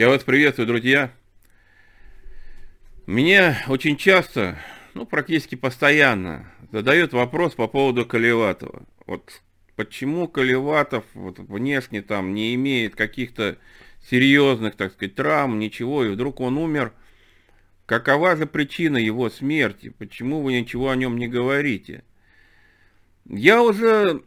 Я 0.00 0.08
вас 0.08 0.24
приветствую, 0.24 0.66
друзья. 0.66 1.12
Мне 3.04 3.58
очень 3.68 3.98
часто, 3.98 4.58
ну, 4.94 5.04
практически 5.04 5.56
постоянно 5.56 6.50
задают 6.72 7.12
вопрос 7.12 7.54
по 7.54 7.68
поводу 7.68 8.06
Колеватова. 8.06 8.84
Вот 9.06 9.42
почему 9.76 10.26
Колеватов 10.26 11.04
вот, 11.12 11.38
внешне 11.38 12.00
там 12.00 12.32
не 12.32 12.54
имеет 12.54 12.96
каких-то 12.96 13.58
серьезных, 14.08 14.74
так 14.74 14.92
сказать, 14.92 15.16
травм, 15.16 15.58
ничего, 15.58 16.02
и 16.02 16.08
вдруг 16.08 16.40
он 16.40 16.56
умер. 16.56 16.94
Какова 17.84 18.36
же 18.36 18.46
причина 18.46 18.96
его 18.96 19.28
смерти? 19.28 19.90
Почему 19.90 20.40
вы 20.40 20.58
ничего 20.58 20.88
о 20.88 20.96
нем 20.96 21.18
не 21.18 21.28
говорите? 21.28 22.04
Я 23.28 23.62
уже 23.62 24.22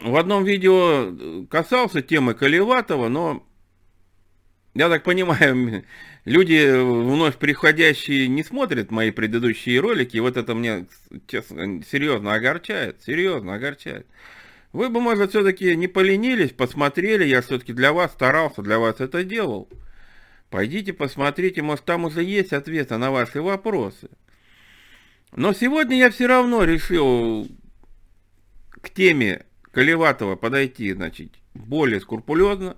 в 0.00 0.16
одном 0.16 0.44
видео 0.44 1.44
касался 1.50 2.00
темы 2.00 2.32
Колеватова, 2.32 3.08
но 3.08 3.46
я 4.74 4.88
так 4.88 5.02
понимаю, 5.02 5.84
люди 6.24 6.80
вновь 6.82 7.36
приходящие 7.36 8.28
не 8.28 8.42
смотрят 8.42 8.90
мои 8.90 9.10
предыдущие 9.10 9.80
ролики, 9.80 10.16
и 10.16 10.20
вот 10.20 10.36
это 10.36 10.54
мне, 10.54 10.86
честно, 11.26 11.82
серьезно 11.82 12.34
огорчает, 12.34 13.02
серьезно 13.02 13.54
огорчает. 13.54 14.06
Вы 14.72 14.88
бы, 14.88 15.00
может, 15.00 15.30
все-таки 15.30 15.76
не 15.76 15.86
поленились, 15.86 16.52
посмотрели, 16.52 17.24
я 17.24 17.42
все-таки 17.42 17.74
для 17.74 17.92
вас 17.92 18.12
старался, 18.12 18.62
для 18.62 18.78
вас 18.78 19.00
это 19.00 19.22
делал. 19.22 19.68
Пойдите 20.48 20.92
посмотрите, 20.92 21.62
может, 21.62 21.84
там 21.84 22.04
уже 22.04 22.22
есть 22.22 22.52
ответы 22.52 22.96
на 22.96 23.10
ваши 23.10 23.40
вопросы. 23.40 24.08
Но 25.34 25.52
сегодня 25.52 25.96
я 25.96 26.10
все 26.10 26.26
равно 26.26 26.64
решил 26.64 27.48
к 28.70 28.90
теме 28.90 29.46
Колеватова 29.72 30.36
подойти, 30.36 30.92
значит, 30.92 31.32
более 31.54 32.00
скрупулезно, 32.00 32.76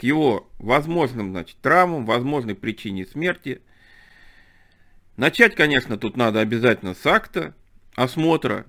к 0.00 0.02
его 0.02 0.48
возможным, 0.58 1.32
значит, 1.32 1.58
травмам, 1.60 2.06
возможной 2.06 2.54
причине 2.54 3.04
смерти. 3.04 3.60
Начать, 5.18 5.54
конечно, 5.54 5.98
тут 5.98 6.16
надо 6.16 6.40
обязательно 6.40 6.94
с 6.94 7.04
акта 7.04 7.54
осмотра 7.96 8.64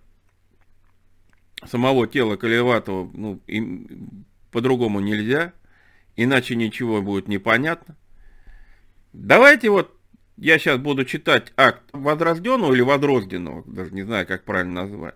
самого 1.66 2.06
тела 2.06 2.36
Колеватова, 2.36 3.10
ну, 3.14 3.40
по-другому 4.52 5.00
нельзя, 5.00 5.54
иначе 6.18 6.56
ничего 6.56 7.02
будет 7.02 7.30
непонятно. 7.30 7.96
Давайте 9.14 9.70
вот 9.70 9.98
я 10.36 10.60
сейчас 10.60 10.80
буду 10.80 11.06
читать 11.06 11.54
акт 11.56 11.84
возрожденного 11.94 12.74
или 12.74 12.82
возрожденного, 12.82 13.64
даже 13.66 13.92
не 13.92 14.02
знаю, 14.02 14.28
как 14.28 14.44
правильно 14.44 14.82
назвать. 14.82 15.16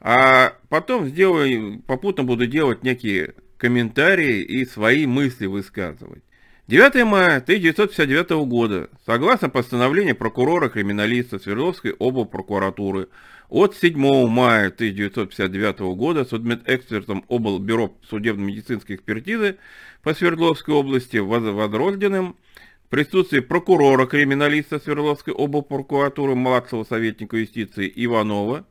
А 0.00 0.52
потом 0.68 1.06
сделаю, 1.06 1.80
попутно 1.80 2.24
буду 2.24 2.46
делать 2.46 2.82
некие 2.82 3.34
комментарии 3.58 4.40
и 4.40 4.64
свои 4.64 5.06
мысли 5.06 5.46
высказывать. 5.46 6.22
9 6.68 7.04
мая 7.06 7.38
1959 7.38 8.46
года, 8.46 8.90
согласно 9.06 9.48
постановлению 9.48 10.14
прокурора-криминалиста 10.16 11.38
Свердловской 11.38 11.94
облпрокуратуры 11.98 13.08
от 13.48 13.74
7 13.74 14.28
мая 14.28 14.68
1959 14.68 15.80
года 15.96 16.26
судмедэкспертом 16.26 17.24
облбюро 17.28 17.96
судебно-медицинской 18.08 18.96
экспертизы 18.96 19.56
по 20.02 20.12
Свердловской 20.12 20.74
области 20.74 21.16
Возрожденным 21.16 22.36
в 22.84 22.90
присутствии 22.90 23.40
прокурора-криминалиста 23.40 24.78
Свердловской 24.78 25.32
облпрокуратуры 25.32 26.34
младшего 26.34 26.84
советника 26.84 27.38
юстиции 27.38 27.90
Иванова 27.96 28.66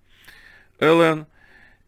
ЛН 0.80 1.26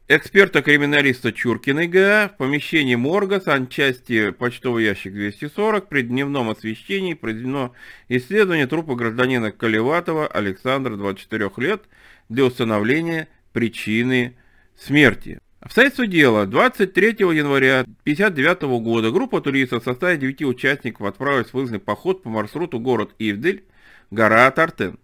эксперта-криминалиста 0.10 1.32
Чуркиной 1.32 1.88
ГА 1.88 2.32
в 2.34 2.38
помещении 2.38 2.96
морга 2.96 3.40
санчасти 3.40 4.32
почтовый 4.32 4.86
ящик 4.86 5.14
240 5.14 5.88
при 5.88 6.02
дневном 6.02 6.50
освещении 6.50 7.14
проведено 7.14 7.74
исследование 8.08 8.66
трупа 8.66 8.96
гражданина 8.96 9.52
Колеватова 9.52 10.26
Александра, 10.28 10.96
24 10.96 11.52
лет, 11.58 11.84
для 12.28 12.46
установления 12.46 13.28
причины 13.54 14.36
смерти. 14.76 15.40
Обстоятельства 15.60 16.08
дела. 16.08 16.48
23 16.48 17.10
января 17.20 17.82
1959 17.82 18.62
года 18.82 19.12
группа 19.12 19.42
туристов 19.42 19.84
в 19.84 19.86
составе 19.86 20.18
9 20.18 20.42
участников 20.42 21.06
отправилась 21.06 21.50
в 21.50 21.54
лыжный 21.54 21.80
поход 21.80 22.24
по 22.24 22.30
маршруту 22.30 22.80
город 22.80 23.14
Ивдель, 23.20 23.64
гора 24.10 24.50
Тартен. 24.50 24.98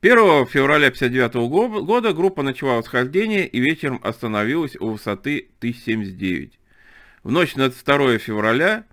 1 0.00 0.46
февраля 0.46 0.88
1959 0.88 1.84
года 1.84 2.12
группа 2.12 2.44
начала 2.44 2.76
восхождение 2.76 3.48
и 3.48 3.58
вечером 3.58 4.00
остановилась 4.04 4.76
у 4.76 4.90
высоты 4.90 5.48
1079. 5.58 6.56
В 7.24 7.32
ночь 7.32 7.56
на 7.56 7.68
2 7.68 8.18
февраля 8.18 8.84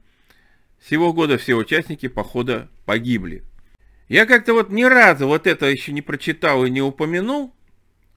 всего 0.79 1.13
года 1.13 1.37
все 1.37 1.53
участники 1.53 2.07
похода 2.07 2.69
погибли. 2.87 3.43
Я 4.09 4.25
как-то 4.25 4.53
вот 4.53 4.71
ни 4.71 4.83
разу 4.83 5.27
вот 5.27 5.45
это 5.45 5.67
еще 5.67 5.91
не 5.91 6.01
прочитал 6.01 6.65
и 6.65 6.71
не 6.71 6.81
упомянул, 6.81 7.53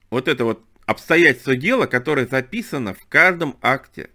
вот 0.09 0.27
это 0.27 0.43
вот 0.43 0.63
обстоятельство 0.87 1.55
дела, 1.55 1.85
которое 1.85 2.25
записано 2.25 2.95
в 2.95 3.05
каждом 3.05 3.55
акте. 3.61 4.09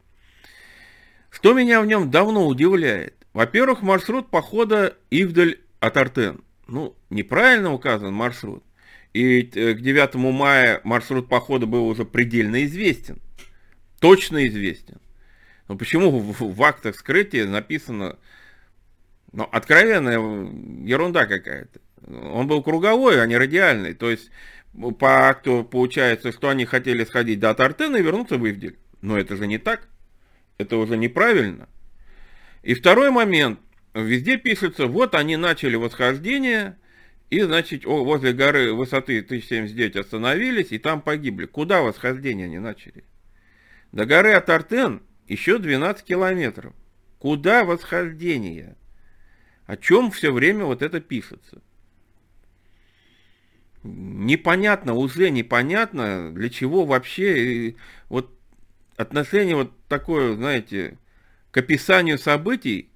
Что 1.31 1.53
меня 1.53 1.81
в 1.81 1.87
нем 1.87 2.11
давно 2.11 2.45
удивляет? 2.45 3.15
Во-первых, 3.35 3.83
маршрут 3.83 4.31
похода 4.31 4.97
Ивдаль-Атартен 5.11 6.44
ну, 6.67 6.97
неправильно 7.11 7.73
указан 7.73 8.15
маршрут. 8.15 8.63
И 9.13 9.43
э, 9.55 9.75
к 9.75 9.81
9 9.81 10.15
мая 10.15 10.81
маршрут 10.85 11.29
похода 11.29 11.67
был 11.67 11.87
уже 11.87 12.05
предельно 12.05 12.65
известен. 12.65 13.21
Точно 14.01 14.47
известен. 14.49 15.01
Но 15.69 15.77
почему 15.77 16.11
в, 16.11 16.55
в 16.55 16.63
актах 16.63 16.97
скрытия 16.97 17.47
написано, 17.47 18.19
ну, 19.33 19.45
откровенная 19.45 20.19
ерунда 20.85 21.27
какая-то. 21.27 21.81
Он 22.07 22.47
был 22.47 22.63
круговой, 22.63 23.23
а 23.23 23.27
не 23.27 23.37
радиальный. 23.37 23.95
То 23.95 24.11
есть 24.11 24.31
по 24.99 25.29
акту 25.29 25.65
получается, 25.65 26.33
что 26.33 26.49
они 26.49 26.65
хотели 26.65 27.05
сходить 27.05 27.41
до 27.41 27.55
Тартена 27.55 27.97
и 27.97 28.03
вернуться 28.03 28.37
в 28.37 28.47
Ивдель. 28.49 28.79
Но 29.01 29.19
это 29.19 29.37
же 29.37 29.47
не 29.47 29.59
так. 29.59 29.89
Это 30.59 30.77
уже 30.77 30.97
неправильно. 30.97 31.69
И 32.63 32.75
второй 32.75 33.11
момент. 33.11 33.61
Везде 33.95 34.39
пишется, 34.39 34.87
вот 34.87 35.15
они 35.15 35.37
начали 35.37 35.77
восхождение, 35.77 36.77
и, 37.31 37.41
значит, 37.41 37.85
возле 37.85 38.33
горы 38.33 38.73
высоты 38.73 39.21
1079 39.21 39.97
остановились, 39.97 40.73
и 40.73 40.79
там 40.79 41.01
погибли. 41.01 41.47
Куда 41.47 41.81
восхождение 41.81 42.47
они 42.47 42.59
начали? 42.59 43.05
До 43.93 44.05
горы 44.05 44.33
Атартен 44.33 45.03
еще 45.29 45.59
12 45.59 46.05
километров. 46.05 46.75
Куда 47.19 47.65
восхождение? 47.65 48.77
О 49.67 49.77
чем 49.77 50.11
все 50.11 50.33
время 50.33 50.65
вот 50.65 50.83
это 50.83 51.01
пишется? 51.01 51.63
Непонятно, 53.85 54.95
уже 54.95 55.31
непонятно, 55.31 56.33
для 56.35 56.51
чего 56.51 56.85
вообще 56.85 57.77
вот 58.09 58.37
отношение 58.97 59.55
вот 59.55 59.73
такое, 59.87 60.35
знаете, 60.35 60.99
к 61.53 61.59
описанию 61.59 62.19
событий 62.19 62.91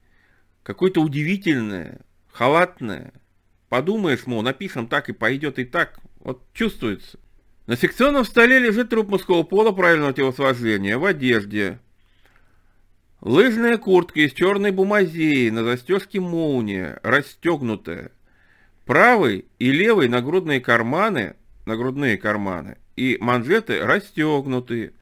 какое-то 0.68 1.00
удивительное, 1.00 1.98
халатное. 2.30 3.14
Подумаешь, 3.70 4.26
мол, 4.26 4.42
напишем 4.42 4.86
так 4.86 5.08
и 5.08 5.14
пойдет 5.14 5.58
и 5.58 5.64
так. 5.64 5.98
Вот 6.20 6.42
чувствуется. 6.52 7.18
На 7.66 7.74
секционном 7.74 8.26
столе 8.26 8.58
лежит 8.58 8.90
труп 8.90 9.08
мужского 9.08 9.44
пола 9.44 9.72
правильного 9.72 10.12
телосложения 10.12 10.98
в 10.98 11.06
одежде. 11.06 11.78
Лыжная 13.22 13.78
куртка 13.78 14.20
из 14.20 14.34
черной 14.34 14.70
бумазеи 14.70 15.48
на 15.48 15.64
застежке 15.64 16.20
молния, 16.20 17.00
расстегнутая. 17.02 18.12
Правый 18.84 19.46
и 19.58 19.72
левый 19.72 20.08
нагрудные 20.08 20.60
карманы, 20.60 21.36
нагрудные 21.64 22.18
карманы 22.18 22.76
и 22.94 23.16
манжеты 23.20 23.86
расстегнуты. 23.86 24.92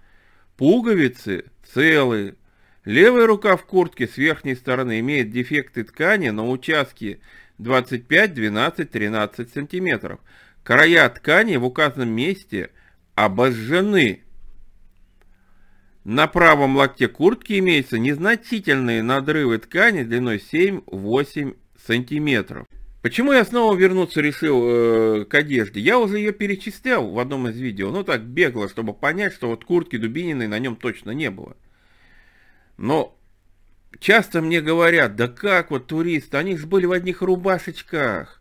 Пуговицы 0.56 1.46
целые. 1.64 2.37
Левая 2.87 3.27
рука 3.27 3.56
в 3.56 3.67
куртке 3.67 4.06
с 4.06 4.17
верхней 4.17 4.55
стороны 4.55 5.00
имеет 5.00 5.33
дефекты 5.33 5.83
ткани 5.83 6.29
на 6.29 6.49
участке 6.49 7.19
25, 7.59 8.33
12, 8.33 8.88
13 8.88 9.53
сантиметров. 9.53 10.21
Края 10.62 11.09
ткани 11.09 11.56
в 11.56 11.65
указанном 11.65 12.11
месте 12.11 12.71
обожжены. 13.17 14.23
На 16.05 16.29
правом 16.29 16.77
локте 16.77 17.09
куртки 17.09 17.59
имеются 17.59 17.99
незначительные 17.99 19.03
надрывы 19.03 19.59
ткани 19.59 20.05
длиной 20.05 20.37
7-8 20.37 21.56
сантиметров. 21.85 22.69
Почему 23.03 23.32
я 23.32 23.44
снова 23.44 23.77
вернуться 23.77 24.21
решил 24.21 24.62
э, 24.65 25.25
к 25.25 25.35
одежде? 25.35 25.81
Я 25.81 25.99
уже 25.99 26.19
ее 26.19 26.32
перечислял 26.32 27.11
в 27.11 27.19
одном 27.19 27.49
из 27.49 27.59
видео, 27.59 27.91
ну 27.91 28.05
так 28.05 28.23
бегло, 28.23 28.69
чтобы 28.69 28.94
понять, 28.94 29.32
что 29.32 29.49
вот 29.49 29.65
куртки 29.65 29.97
Дубининой 29.97 30.47
на 30.47 30.61
нем 30.61 30.77
точно 30.77 31.11
не 31.11 31.31
было. 31.31 31.56
Но 32.76 33.17
часто 34.00 34.43
мне 34.43 34.61
говорят, 34.61 35.17
да 35.17 35.28
как 35.28 35.70
вот 35.70 35.87
туристы, 35.87 36.37
они 36.37 36.56
же 36.56 36.67
были 36.67 36.87
в 36.87 36.93
одних 36.93 37.23
рубашечках. 37.23 38.40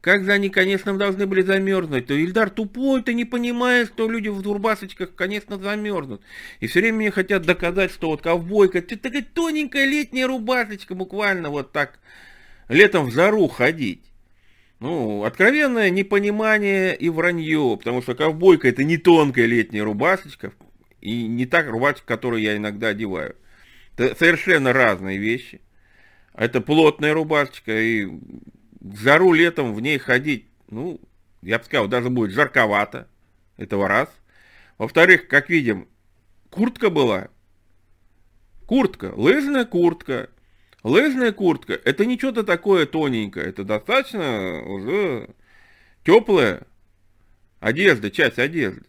как 0.00 0.24
же 0.24 0.32
они, 0.32 0.50
конечно, 0.50 0.96
должны 0.96 1.26
были 1.26 1.42
замерзнуть. 1.42 2.06
То 2.06 2.14
Ильдар 2.14 2.50
тупой, 2.50 3.02
ты 3.02 3.14
не 3.14 3.24
понимаешь, 3.24 3.88
что 3.88 4.08
люди 4.10 4.28
в 4.28 4.42
дурбасочках, 4.42 5.14
конечно, 5.14 5.58
замерзнут. 5.58 6.22
И 6.60 6.66
все 6.66 6.80
время 6.80 6.98
мне 6.98 7.10
хотят 7.10 7.44
доказать, 7.44 7.90
что 7.90 8.08
вот 8.08 8.22
ковбойка, 8.22 8.78
это 8.78 8.98
такая 8.98 9.22
тоненькая 9.22 9.86
летняя 9.86 10.26
рубашечка, 10.26 10.94
буквально 10.94 11.50
вот 11.50 11.72
так 11.72 11.98
летом 12.68 13.06
в 13.06 13.12
жару 13.12 13.48
ходить. 13.48 14.02
Ну, 14.80 15.24
откровенное 15.24 15.88
непонимание 15.88 16.94
и 16.94 17.08
вранье, 17.08 17.76
потому 17.78 18.02
что 18.02 18.14
ковбойка 18.14 18.68
это 18.68 18.84
не 18.84 18.98
тонкая 18.98 19.46
летняя 19.46 19.82
рубашечка, 19.82 20.52
и 21.00 21.26
не 21.26 21.46
так 21.46 21.68
рубашка, 21.68 22.04
которую 22.04 22.42
я 22.42 22.56
иногда 22.56 22.88
одеваю. 22.88 23.36
Это 23.96 24.16
совершенно 24.16 24.72
разные 24.72 25.18
вещи. 25.18 25.60
Это 26.34 26.60
плотная 26.60 27.14
рубашечка, 27.14 27.80
и 27.80 28.06
в 28.80 28.96
жару 28.96 29.32
летом 29.32 29.72
в 29.72 29.80
ней 29.80 29.98
ходить, 29.98 30.46
ну, 30.68 31.00
я 31.42 31.58
бы 31.58 31.64
сказал, 31.64 31.86
даже 31.86 32.10
будет 32.10 32.32
жарковато. 32.32 33.08
Этого 33.56 33.86
раз. 33.86 34.08
Во-вторых, 34.78 35.28
как 35.28 35.48
видим, 35.48 35.88
куртка 36.50 36.90
была. 36.90 37.28
Куртка, 38.66 39.12
лыжная 39.14 39.64
куртка. 39.64 40.28
Лыжная 40.82 41.32
куртка, 41.32 41.72
это 41.72 42.04
не 42.04 42.18
что-то 42.18 42.44
такое 42.44 42.84
тоненькое, 42.84 43.46
это 43.46 43.64
достаточно 43.64 44.62
уже 44.66 45.30
теплая 46.04 46.66
одежда, 47.58 48.10
часть 48.10 48.38
одежды. 48.38 48.84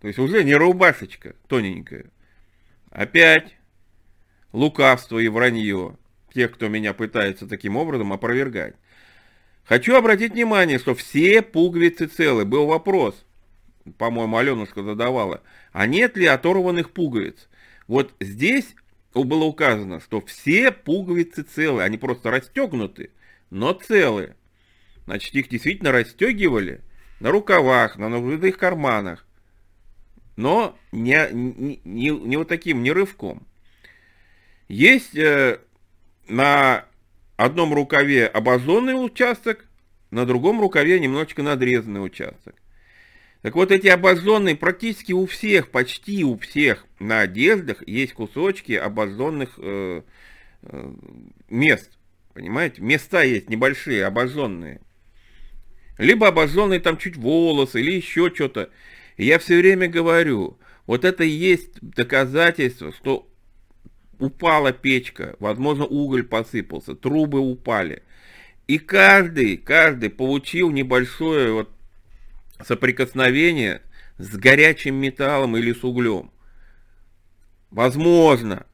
То 0.00 0.08
есть 0.08 0.18
уже 0.18 0.42
не 0.42 0.56
рубашечка 0.56 1.36
тоненькая. 1.46 2.06
Опять 2.90 3.54
лукавство 4.52 5.18
и 5.18 5.28
вранье 5.28 5.96
тех, 6.34 6.52
кто 6.52 6.68
меня 6.68 6.94
пытается 6.94 7.46
таким 7.46 7.76
образом 7.76 8.12
опровергать. 8.12 8.74
Хочу 9.64 9.94
обратить 9.94 10.32
внимание, 10.32 10.78
что 10.78 10.94
все 10.94 11.42
пуговицы 11.42 12.06
целы. 12.06 12.44
Был 12.44 12.66
вопрос, 12.66 13.24
по-моему, 13.98 14.36
Аленушка 14.36 14.82
задавала, 14.82 15.42
а 15.72 15.86
нет 15.86 16.16
ли 16.16 16.26
оторванных 16.26 16.90
пуговиц? 16.90 17.48
Вот 17.86 18.14
здесь 18.20 18.74
было 19.14 19.44
указано, 19.44 20.00
что 20.00 20.20
все 20.20 20.70
пуговицы 20.70 21.42
целые, 21.42 21.84
они 21.84 21.98
просто 21.98 22.30
расстегнуты, 22.30 23.10
но 23.50 23.72
целые. 23.72 24.36
Значит, 25.06 25.34
их 25.34 25.48
действительно 25.48 25.92
расстегивали 25.92 26.82
на 27.18 27.30
рукавах, 27.30 27.98
на 27.98 28.08
нагрудных 28.08 28.56
карманах, 28.58 29.26
но 30.36 30.78
не, 30.92 31.28
не, 31.32 31.80
не, 31.84 32.10
не 32.10 32.36
вот 32.36 32.48
таким, 32.48 32.82
не 32.82 32.92
рывком. 32.92 33.46
Есть 34.70 35.16
э, 35.16 35.58
на 36.28 36.84
одном 37.36 37.74
рукаве 37.74 38.28
обожженный 38.28 38.92
участок, 38.92 39.66
на 40.12 40.24
другом 40.24 40.60
рукаве 40.60 41.00
немножечко 41.00 41.42
надрезанный 41.42 42.04
участок. 42.04 42.54
Так 43.42 43.56
вот, 43.56 43.72
эти 43.72 43.88
обожженные 43.88 44.54
практически 44.54 45.10
у 45.10 45.26
всех, 45.26 45.72
почти 45.72 46.22
у 46.22 46.38
всех 46.38 46.86
на 47.00 47.22
одеждах 47.22 47.82
есть 47.88 48.12
кусочки 48.12 48.70
обожженных 48.74 49.54
э, 49.58 50.02
э, 50.62 50.92
мест. 51.48 51.90
Понимаете? 52.32 52.80
Места 52.80 53.24
есть 53.24 53.50
небольшие, 53.50 54.04
обожженные. 54.04 54.80
Либо 55.98 56.28
обожженные 56.28 56.78
там 56.78 56.96
чуть 56.96 57.16
волосы, 57.16 57.80
или 57.80 57.90
еще 57.90 58.30
что-то. 58.32 58.70
Я 59.16 59.40
все 59.40 59.58
время 59.58 59.88
говорю, 59.88 60.58
вот 60.86 61.04
это 61.04 61.24
и 61.24 61.28
есть 61.28 61.72
доказательство, 61.80 62.92
что 62.92 63.29
упала 64.20 64.72
печка, 64.72 65.34
возможно, 65.40 65.84
уголь 65.86 66.22
посыпался, 66.22 66.94
трубы 66.94 67.40
упали. 67.40 68.02
И 68.68 68.78
каждый, 68.78 69.56
каждый 69.56 70.10
получил 70.10 70.70
небольшое 70.70 71.52
вот 71.52 71.70
соприкосновение 72.64 73.82
с 74.18 74.36
горячим 74.36 74.94
металлом 74.94 75.56
или 75.56 75.72
с 75.72 75.82
углем. 75.82 76.30
Возможно. 77.70 78.66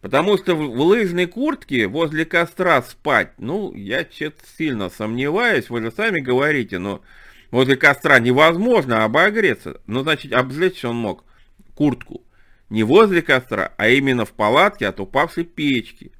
Потому 0.00 0.36
что 0.36 0.54
в 0.54 0.80
лыжной 0.80 1.26
куртке 1.26 1.86
возле 1.86 2.24
костра 2.24 2.82
спать, 2.82 3.32
ну, 3.38 3.72
я 3.72 4.06
что-то 4.08 4.42
сильно 4.58 4.90
сомневаюсь, 4.90 5.70
вы 5.70 5.80
же 5.80 5.92
сами 5.92 6.20
говорите, 6.20 6.78
но 6.78 7.02
возле 7.52 7.76
костра 7.76 8.18
невозможно 8.18 9.04
обогреться. 9.04 9.80
Ну, 9.86 10.02
значит, 10.02 10.32
обжечь 10.32 10.84
он 10.84 10.96
мог 10.96 11.24
куртку. 11.74 12.22
Не 12.72 12.84
возле 12.84 13.20
костра, 13.20 13.74
а 13.76 13.88
именно 13.88 14.24
в 14.24 14.32
палатке 14.32 14.86
от 14.86 14.98
упавшей 14.98 15.44
печки. 15.44 16.10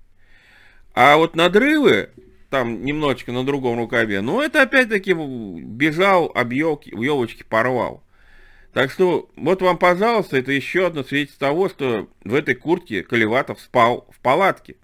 А 0.92 1.16
вот 1.16 1.34
надрывы 1.34 2.10
там 2.50 2.84
немножечко 2.84 3.32
на 3.32 3.42
другом 3.42 3.78
рукаве. 3.78 4.20
Но 4.20 4.42
это 4.42 4.60
опять-таки 4.60 5.14
бежал, 5.14 6.30
объел, 6.34 6.78
в 6.92 7.00
елочке 7.00 7.44
порвал. 7.44 8.04
Так 8.74 8.90
что 8.90 9.30
вот 9.34 9.62
вам, 9.62 9.78
пожалуйста, 9.78 10.36
это 10.36 10.52
еще 10.52 10.88
одно 10.88 11.04
свидетельство 11.04 11.48
того, 11.48 11.70
что 11.70 12.10
в 12.22 12.34
этой 12.34 12.54
куртке 12.54 13.02
Колеватов 13.02 13.58
спал 13.58 14.06
в 14.14 14.20
палатке. 14.20 14.76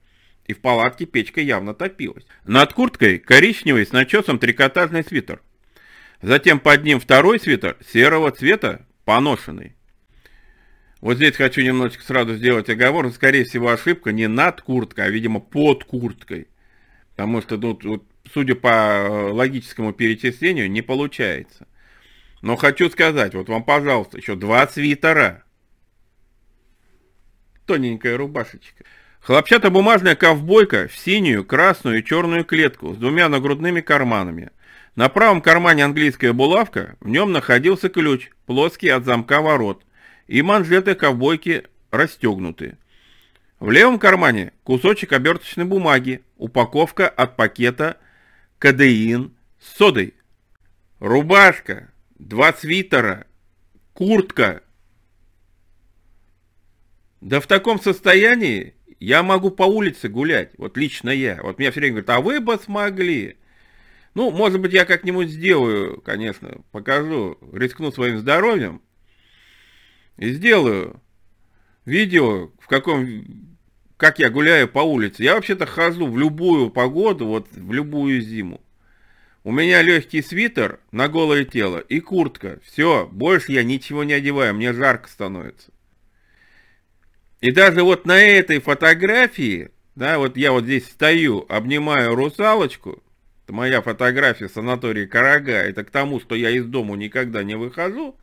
И 0.47 0.55
в 0.55 0.63
палатке 0.63 1.05
печка 1.05 1.43
явно 1.43 1.75
топилась. 1.75 2.25
Над 2.47 2.73
курткой 2.73 3.19
коричневый 3.19 3.85
с 3.85 3.93
начесом 3.93 4.39
трикотажный 4.39 5.05
свитер. 5.05 5.43
Затем 6.23 6.61
под 6.61 6.83
ним 6.83 6.99
второй 6.99 7.39
свитер 7.39 7.77
серого 7.87 8.31
цвета, 8.31 8.87
поношенный. 9.05 9.75
Вот 11.01 11.17
здесь 11.17 11.37
хочу 11.37 11.63
немножечко 11.63 12.03
сразу 12.03 12.35
сделать 12.35 12.69
оговор. 12.69 13.11
Скорее 13.13 13.45
всего, 13.45 13.69
ошибка 13.69 14.11
не 14.13 14.27
над 14.27 14.63
курткой, 14.63 15.07
а, 15.07 15.11
видимо, 15.11 15.41
под 15.41 15.85
курткой. 15.85 16.49
Потому 17.11 17.41
что 17.41 17.57
тут, 17.57 17.85
вот, 17.85 18.05
судя 18.33 18.55
по 18.55 18.69
э, 18.69 19.33
логическому 19.33 19.93
перечислению, 19.93 20.71
не 20.71 20.83
получается. 20.83 21.67
Но 22.43 22.57
хочу 22.57 22.91
сказать, 22.91 23.35
вот 23.35 23.49
вам, 23.49 23.63
пожалуйста, 23.63 24.19
еще 24.19 24.35
два 24.35 24.67
свитера. 24.67 25.45
Тоненькая 27.67 28.17
рубашечка. 28.17 28.85
Хлопчатобумажная 29.21 30.15
ковбойка 30.15 30.89
в 30.89 30.97
синюю, 30.97 31.45
красную 31.45 31.99
и 31.99 32.05
черную 32.05 32.45
клетку 32.45 32.95
с 32.95 32.97
двумя 32.97 33.29
нагрудными 33.29 33.81
карманами. 33.81 34.51
На 34.95 35.09
правом 35.09 35.43
кармане 35.43 35.85
английская 35.85 36.33
булавка, 36.33 36.97
в 37.01 37.09
нем 37.09 37.31
находился 37.33 37.89
ключ, 37.89 38.31
плоский 38.47 38.89
от 38.89 39.05
замка 39.05 39.41
ворот, 39.41 39.85
и 40.29 40.43
манжеты 40.43 40.95
ковбойки 40.95 41.65
расстегнуты. 41.91 42.79
В 43.59 43.71
левом 43.73 43.99
кармане 43.99 44.53
кусочек 44.63 45.13
оберточной 45.13 45.65
бумаги, 45.65 46.23
упаковка 46.37 47.09
от 47.09 47.35
пакета 47.35 47.97
кадеин 48.59 49.35
с 49.59 49.77
содой. 49.77 50.15
Рубашка, 51.01 51.91
два 52.19 52.53
свитера, 52.53 53.27
куртка. 53.95 54.63
Да 57.21 57.41
в 57.41 57.49
таком 57.49 57.81
состоянии 57.81 58.75
я 59.01 59.23
могу 59.23 59.51
по 59.51 59.65
улице 59.65 60.09
гулять, 60.09 60.53
вот 60.57 60.77
лично 60.77 61.11
я. 61.11 61.41
Вот 61.43 61.59
меня 61.59 61.73
все 61.73 61.81
время 61.81 62.03
говорят, 62.03 62.11
а 62.11 62.21
вы 62.21 62.41
бы 62.41 62.57
смогли. 62.59 63.39
Ну, 64.15 64.31
может 64.31 64.61
быть, 64.61 64.73
я 64.73 64.85
как-нибудь 64.85 65.31
сделаю, 65.31 66.01
конечно, 66.01 66.63
покажу, 66.71 67.39
рискну 67.53 67.91
своим 67.93 68.19
здоровьем 68.19 68.83
и 70.19 70.33
сделаю 70.33 71.01
видео, 71.85 72.51
в 72.61 72.67
каком, 72.67 73.25
как 73.97 74.19
я 74.19 74.31
гуляю 74.31 74.69
по 74.69 74.81
улице. 74.81 75.23
Я 75.23 75.35
вообще-то 75.35 75.67
хожу 75.67 76.07
в 76.07 76.19
любую 76.19 76.71
погоду, 76.71 77.27
вот 77.27 77.49
в 77.53 77.73
любую 77.73 78.21
зиму. 78.21 78.61
У 79.45 79.53
меня 79.53 79.81
легкий 79.81 80.21
свитер 80.21 80.81
на 80.93 81.09
голое 81.09 81.45
тело 81.45 81.79
и 81.79 82.01
куртка. 82.01 82.61
Все, 82.65 83.09
больше 83.11 83.53
я 83.53 83.63
ничего 83.63 84.05
не 84.05 84.13
одеваю, 84.13 84.55
мне 84.55 84.73
жарко 84.73 85.09
становится. 85.09 85.71
И 87.41 87.53
даже 87.53 87.83
вот 87.83 88.05
на 88.05 88.21
этой 88.21 88.61
фотографии, 88.61 89.71
да, 89.95 90.19
вот 90.19 90.37
я 90.37 90.51
вот 90.53 90.65
здесь 90.65 90.87
стою, 90.87 91.47
обнимаю 91.49 92.17
русалочку, 92.17 93.03
это 93.45 93.55
моя 93.55 93.81
фотография 93.81 94.49
санатория 94.49 95.07
Карага, 95.07 95.53
это 95.53 95.85
к 95.85 95.91
тому, 95.91 96.21
что 96.21 96.35
я 96.35 96.51
из 96.51 96.67
дому 96.67 96.97
никогда 96.97 97.45
не 97.45 97.57
выхожу, 97.57 98.19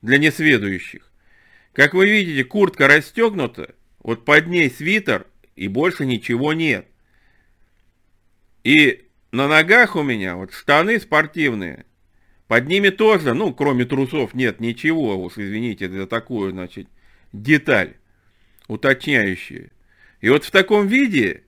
для 0.00 0.18
несведущих. 0.18 1.12
Как 1.76 1.92
вы 1.92 2.08
видите, 2.08 2.42
куртка 2.42 2.88
расстегнута, 2.88 3.74
вот 4.02 4.24
под 4.24 4.46
ней 4.46 4.70
свитер, 4.70 5.26
и 5.56 5.68
больше 5.68 6.06
ничего 6.06 6.54
нет. 6.54 6.86
И 8.64 9.04
на 9.30 9.46
ногах 9.46 9.94
у 9.94 10.02
меня 10.02 10.36
вот 10.36 10.54
штаны 10.54 10.98
спортивные. 10.98 11.84
Под 12.48 12.66
ними 12.66 12.88
тоже, 12.88 13.34
ну, 13.34 13.52
кроме 13.52 13.84
трусов, 13.84 14.32
нет 14.32 14.58
ничего, 14.58 15.22
уж 15.22 15.36
извините 15.36 15.90
за 15.90 16.06
такую, 16.06 16.52
значит, 16.52 16.88
деталь 17.34 17.98
уточняющую. 18.68 19.70
И 20.22 20.30
вот 20.30 20.44
в 20.44 20.50
таком 20.50 20.86
виде 20.86 21.42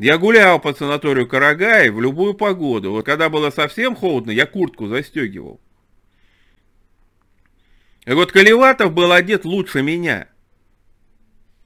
я 0.00 0.18
гулял 0.18 0.58
по 0.58 0.74
санаторию 0.74 1.28
Карагай 1.28 1.88
в 1.90 2.00
любую 2.00 2.34
погоду. 2.34 2.90
Вот 2.90 3.06
когда 3.06 3.28
было 3.28 3.50
совсем 3.50 3.94
холодно, 3.94 4.32
я 4.32 4.46
куртку 4.46 4.88
застегивал. 4.88 5.60
И 8.04 8.12
вот 8.12 8.32
Колеватов 8.32 8.92
был 8.92 9.12
одет 9.12 9.44
лучше 9.44 9.82
меня. 9.82 10.28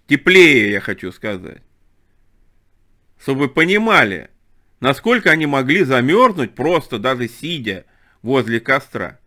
Теплее, 0.07 0.71
я 0.71 0.81
хочу 0.81 1.11
сказать. 1.11 1.63
Чтобы 3.19 3.43
вы 3.43 3.49
понимали, 3.49 4.31
насколько 4.81 5.31
они 5.31 5.47
могли 5.47 5.83
замерзнуть, 5.83 6.55
просто 6.55 6.99
даже 6.99 7.29
сидя 7.29 7.87
возле 8.23 8.61
костра. 8.61 9.19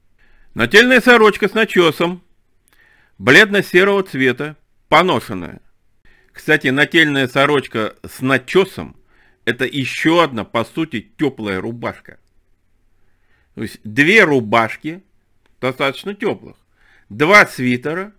Нательная 0.54 1.01
сорочка 1.01 1.50
с 1.50 1.54
начесом, 1.54 2.24
бледно-серого 3.18 4.04
цвета, 4.04 4.56
поношенная. 4.88 5.62
Кстати, 6.32 6.68
нательная 6.68 7.28
сорочка 7.28 7.96
с 8.08 8.22
начесом– 8.22 8.96
это 9.46 9.66
еще 9.66 10.24
одна, 10.24 10.44
по 10.46 10.63
сути, 10.63 11.12
теплая 11.18 11.60
рубашка. 11.60 12.20
То 13.56 13.63
есть 13.63 13.80
две 13.84 14.24
рубашки, 14.24 15.04
достаточно 15.60 16.13
теплых, 16.13 16.56
два 17.10 17.46
свитера 17.46 18.13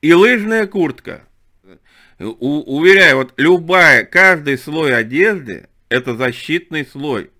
и 0.00 0.12
лыжная 0.12 0.66
куртка. 0.66 1.24
У, 2.18 2.78
уверяю, 2.78 3.16
вот 3.16 3.34
любая, 3.36 4.04
каждый 4.04 4.56
слой 4.56 4.96
одежды– 4.96 5.68
это 5.88 6.14
защитный 6.16 6.86
слой, 6.86 7.30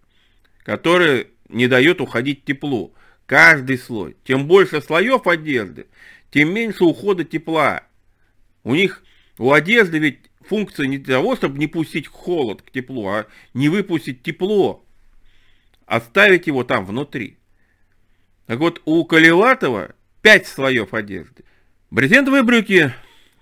который 0.64 1.28
не 1.48 1.68
дает 1.68 2.00
уходить 2.00 2.44
теплу. 2.44 2.94
Каждый 3.26 3.78
слой. 3.78 4.16
Чем 4.24 4.46
больше 4.46 4.82
слоев 4.82 5.26
одежды, 5.26 5.86
тем 6.30 6.52
меньше 6.52 6.84
ухода 6.84 7.24
тепла. 7.24 7.84
У 8.64 8.74
них, 8.74 9.02
у 9.38 9.52
одежды 9.52 9.98
ведь 9.98 10.18
функция 10.46 10.86
не 10.86 10.98
для 10.98 11.16
того, 11.16 11.36
чтобы 11.36 11.58
не 11.58 11.66
пустить 11.66 12.08
холод 12.08 12.62
к 12.62 12.70
теплу, 12.70 13.08
а 13.08 13.26
не 13.54 13.68
выпустить 13.68 14.22
тепло, 14.22 14.84
оставить 15.86 16.46
его 16.46 16.64
там 16.64 16.84
внутри. 16.84 17.38
Так 18.46 18.58
вот, 18.58 18.82
у 18.84 19.04
Колеватова 19.04 19.94
5 20.22 20.46
слоев 20.46 20.94
одежды. 20.94 21.42
Брезентовые 21.90 22.44
брюки, 22.44 22.94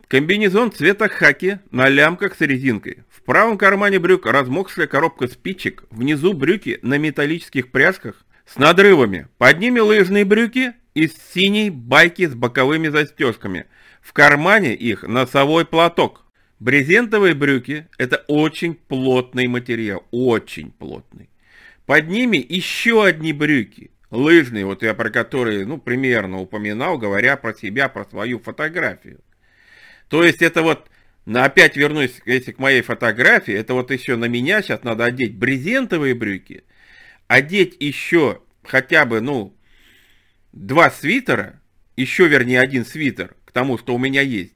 комбинезон 0.08 0.72
цвета 0.72 1.08
хаки 1.08 1.58
на 1.70 1.90
лямках 1.90 2.34
с 2.34 2.40
резинкой. 2.40 3.04
В 3.10 3.20
правом 3.22 3.58
кармане 3.58 3.98
брюк 3.98 4.24
размокшая 4.24 4.86
коробка 4.86 5.28
спичек, 5.28 5.84
внизу 5.90 6.32
брюки 6.32 6.78
на 6.80 6.96
металлических 6.96 7.70
пряжках 7.70 8.24
с 8.46 8.56
надрывами. 8.56 9.28
Под 9.36 9.58
ними 9.58 9.78
лыжные 9.78 10.24
брюки 10.24 10.72
из 10.94 11.12
синей 11.34 11.68
байки 11.68 12.26
с 12.26 12.34
боковыми 12.34 12.88
застежками. 12.88 13.66
В 14.00 14.14
кармане 14.14 14.74
их 14.74 15.02
носовой 15.02 15.66
платок. 15.66 16.24
Брезентовые 16.60 17.34
брюки– 17.34 17.88
это 17.98 18.24
очень 18.26 18.74
плотный 18.74 19.48
материал, 19.48 20.06
очень 20.10 20.70
плотный. 20.70 21.28
Под 21.84 22.08
ними 22.08 22.38
еще 22.38 23.04
одни 23.04 23.34
брюки, 23.34 23.90
лыжные, 24.10 24.66
вот 24.66 24.82
я 24.82 24.94
про 24.94 25.10
которые, 25.10 25.66
ну, 25.66 25.78
примерно 25.78 26.40
упоминал, 26.40 26.98
говоря 26.98 27.36
про 27.36 27.54
себя, 27.54 27.88
про 27.88 28.04
свою 28.04 28.38
фотографию. 28.38 29.20
То 30.08 30.24
есть 30.24 30.42
это 30.42 30.62
вот, 30.62 30.88
опять 31.32 31.76
вернусь 31.76 32.20
если 32.24 32.52
к 32.52 32.58
моей 32.58 32.82
фотографии, 32.82 33.54
это 33.54 33.74
вот 33.74 33.90
еще 33.90 34.16
на 34.16 34.26
меня 34.26 34.62
сейчас 34.62 34.82
надо 34.82 35.04
одеть 35.04 35.36
брезентовые 35.36 36.14
брюки, 36.14 36.64
одеть 37.28 37.76
еще 37.80 38.42
хотя 38.64 39.04
бы, 39.04 39.20
ну, 39.20 39.56
два 40.52 40.90
свитера, 40.90 41.60
еще 41.96 42.26
вернее 42.26 42.60
один 42.60 42.84
свитер 42.84 43.36
к 43.44 43.52
тому, 43.52 43.78
что 43.78 43.94
у 43.94 43.98
меня 43.98 44.22
есть, 44.22 44.54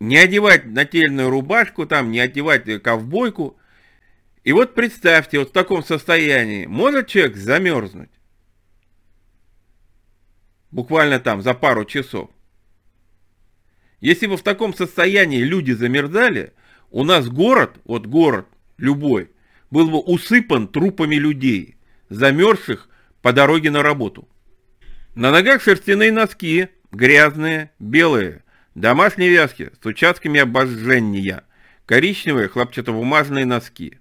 не 0.00 0.16
одевать 0.16 0.66
нательную 0.66 1.30
рубашку 1.30 1.86
там, 1.86 2.10
не 2.10 2.20
одевать 2.20 2.82
ковбойку. 2.82 3.58
И 4.42 4.52
вот 4.52 4.74
представьте, 4.74 5.38
вот 5.38 5.50
в 5.50 5.52
таком 5.52 5.82
состоянии 5.82 6.66
может 6.66 7.08
человек 7.08 7.36
замерзнуть? 7.36 8.10
Буквально 10.74 11.20
там 11.20 11.40
за 11.40 11.54
пару 11.54 11.84
часов. 11.84 12.30
Если 14.00 14.26
бы 14.26 14.36
в 14.36 14.42
таком 14.42 14.74
состоянии 14.74 15.38
люди 15.38 15.70
замерзали, 15.70 16.52
у 16.90 17.04
нас 17.04 17.28
город, 17.28 17.76
вот 17.84 18.06
город 18.06 18.48
любой, 18.76 19.30
был 19.70 19.88
бы 19.88 20.00
усыпан 20.00 20.66
трупами 20.66 21.14
людей, 21.14 21.76
замерзших 22.08 22.88
по 23.22 23.32
дороге 23.32 23.70
на 23.70 23.82
работу. 23.82 24.28
На 25.14 25.30
ногах 25.30 25.62
шерстяные 25.62 26.10
носки, 26.10 26.68
грязные, 26.90 27.70
белые, 27.78 28.42
домашние 28.74 29.30
вязки 29.30 29.70
с 29.80 29.86
участками 29.86 30.40
обожжения, 30.40 31.44
коричневые 31.86 32.48
хлопчатобумажные 32.48 33.46
носки. 33.46 33.98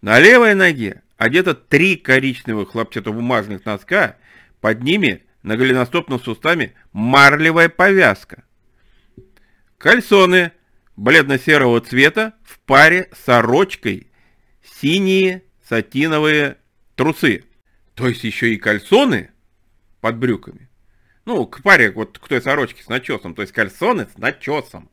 На 0.00 0.20
левой 0.20 0.54
ноге 0.54 1.02
одето 1.16 1.54
три 1.54 1.96
коричневых 1.96 2.70
хлопчатобумажных 2.70 3.64
носка, 3.64 4.16
под 4.60 4.84
ними 4.84 5.24
на 5.42 5.56
голеностопном 5.56 6.20
суставе 6.20 6.74
марлевая 6.92 7.68
повязка. 7.68 8.44
Кальсоны 9.78 10.52
бледно-серого 10.96 11.80
цвета 11.80 12.34
в 12.44 12.60
паре 12.60 13.08
с 13.12 13.24
сорочкой, 13.24 14.08
синие 14.80 15.42
сатиновые 15.68 16.58
трусы. 16.94 17.44
То 17.94 18.08
есть 18.08 18.24
еще 18.24 18.54
и 18.54 18.58
кальсоны 18.58 19.30
под 20.00 20.16
брюками. 20.18 20.68
Ну, 21.24 21.46
к 21.46 21.62
паре 21.62 21.90
вот 21.90 22.18
к 22.18 22.28
той 22.28 22.42
сорочке 22.42 22.82
с 22.82 22.88
начесом, 22.88 23.34
то 23.34 23.42
есть 23.42 23.52
кальсоны 23.52 24.06
с 24.12 24.18
начесом. 24.18 24.88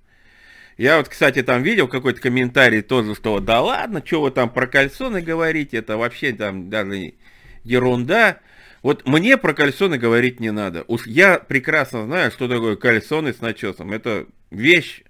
Я 0.78 0.98
вот, 0.98 1.10
кстати, 1.10 1.44
там 1.44 1.62
видел 1.62 1.88
какой-то 1.88 2.22
комментарий 2.22 2.82
тоже, 2.82 3.14
что 3.14 3.40
да 3.40 3.62
ладно, 3.62 4.02
что 4.06 4.22
вы 4.22 4.32
там 4.32 4.50
про 4.50 4.66
кальсоны 4.66 5.22
говорите, 5.22 5.78
это 5.78 5.98
вообще 5.98 6.32
там 6.32 6.70
даже 6.70 7.16
ерунда. 7.64 8.40
Вот 8.82 9.06
мне 9.06 9.38
про 9.38 9.54
кальсоны 9.54 9.98
говорить 9.98 10.40
не 10.40 10.52
надо. 10.52 10.86
Уж 10.88 11.06
я 11.06 11.40
прекрасно 11.40 12.06
знаю, 12.06 12.32
что 12.32 12.48
такое 12.48 12.76
кальсоны 12.76 13.34
с 13.34 13.42
начесом. 13.42 13.92
Это 13.92 14.26
вещь. 14.52 15.04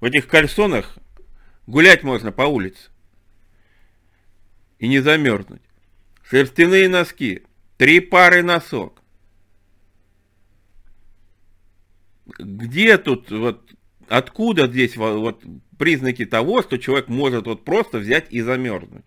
В 0.00 0.04
этих 0.04 0.26
кальсонах 0.26 0.98
гулять 1.66 2.02
можно 2.02 2.32
по 2.32 2.42
улице. 2.42 2.90
И 4.78 4.88
не 4.88 5.00
замерзнуть. 5.00 5.62
Шерстяные 6.22 6.88
носки. 6.88 7.42
Три 7.76 8.00
пары 8.00 8.42
носок. 8.42 9.00
Где 12.38 12.98
тут 12.98 13.30
вот 13.30 13.70
откуда 14.08 14.66
здесь 14.66 14.96
вот 14.96 15.42
признаки 15.78 16.26
того, 16.26 16.62
что 16.62 16.78
человек 16.78 17.08
может 17.08 17.46
вот 17.46 17.64
просто 17.64 17.98
взять 17.98 18.26
и 18.30 18.40
замерзнуть? 18.40 19.04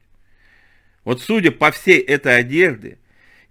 Вот 1.04 1.22
судя 1.22 1.52
по 1.52 1.72
всей 1.72 2.00
этой 2.00 2.38
одежде, 2.38 3.00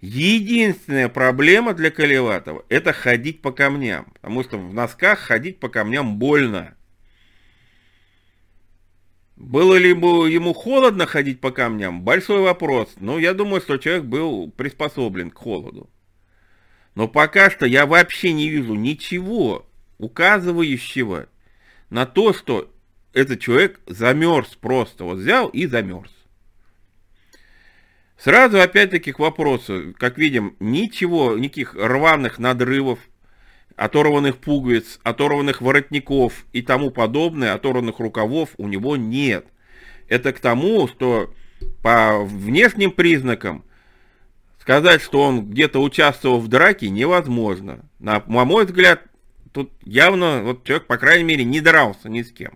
Единственная 0.01 1.09
проблема 1.09 1.75
для 1.75 1.91
Колеватова– 1.91 2.65
это 2.69 2.91
ходить 2.91 3.43
по 3.43 3.51
камням, 3.51 4.11
потому 4.15 4.43
что 4.43 4.57
в 4.57 4.73
носках 4.73 5.19
ходить 5.19 5.59
по 5.59 5.69
камням 5.69 6.17
больно. 6.17 6.75
Было 9.35 9.75
ли 9.75 9.89
ему 9.89 10.53
холодно 10.53 11.05
ходить 11.05 11.39
по 11.39 11.51
камням? 11.51 12.01
Большой 12.01 12.41
вопрос. 12.41 12.89
Но 12.99 13.19
я 13.19 13.33
думаю, 13.33 13.61
что 13.61 13.77
человек 13.77 14.05
был 14.05 14.51
приспособлен 14.51 15.29
к 15.29 15.37
холоду. 15.37 15.89
Но 16.95 17.07
пока 17.07 17.51
что 17.51 17.67
я 17.67 17.85
вообще 17.85 18.33
не 18.33 18.49
вижу 18.49 18.73
ничего, 18.73 19.67
указывающего 19.99 21.27
на 21.91 22.07
то, 22.07 22.33
что 22.33 22.73
этот 23.13 23.39
человек 23.39 23.79
замерз 23.85 24.55
просто. 24.55 25.03
Вот 25.03 25.19
взял 25.19 25.47
и 25.47 25.67
замерз. 25.67 26.11
Сразу 28.23 28.61
опять-таки 28.61 29.11
к 29.13 29.19
вопросу. 29.19 29.95
Как 29.97 30.19
видим, 30.19 30.55
ничего, 30.59 31.35
никаких 31.39 31.73
рваных 31.73 32.37
надрывов, 32.37 32.99
оторванных 33.75 34.37
пуговиц, 34.37 34.99
оторванных 35.01 35.59
воротников 35.59 36.45
и 36.53 36.61
тому 36.61 36.91
подобное, 36.91 37.55
оторванных 37.55 37.97
рукавов 37.97 38.49
у 38.57 38.67
него 38.67 38.95
нет. 38.95 39.47
Это 40.07 40.33
к 40.33 40.39
тому, 40.39 40.87
что 40.87 41.33
по 41.81 42.19
внешним 42.19 42.91
признакам 42.91 43.65
сказать, 44.59 45.01
что 45.01 45.23
он 45.23 45.49
где-то 45.49 45.81
участвовал 45.81 46.39
в 46.39 46.47
драке, 46.47 46.91
невозможно. 46.91 47.89
На, 47.97 48.23
на 48.27 48.45
мой 48.45 48.65
взгляд, 48.65 49.01
тут 49.51 49.71
явно 49.83 50.43
вот 50.43 50.63
человек, 50.63 50.85
по 50.85 50.97
крайней 50.97 51.23
мере, 51.23 51.43
не 51.43 51.59
дрался 51.59 52.07
ни 52.07 52.21
с 52.21 52.31
кем. 52.31 52.53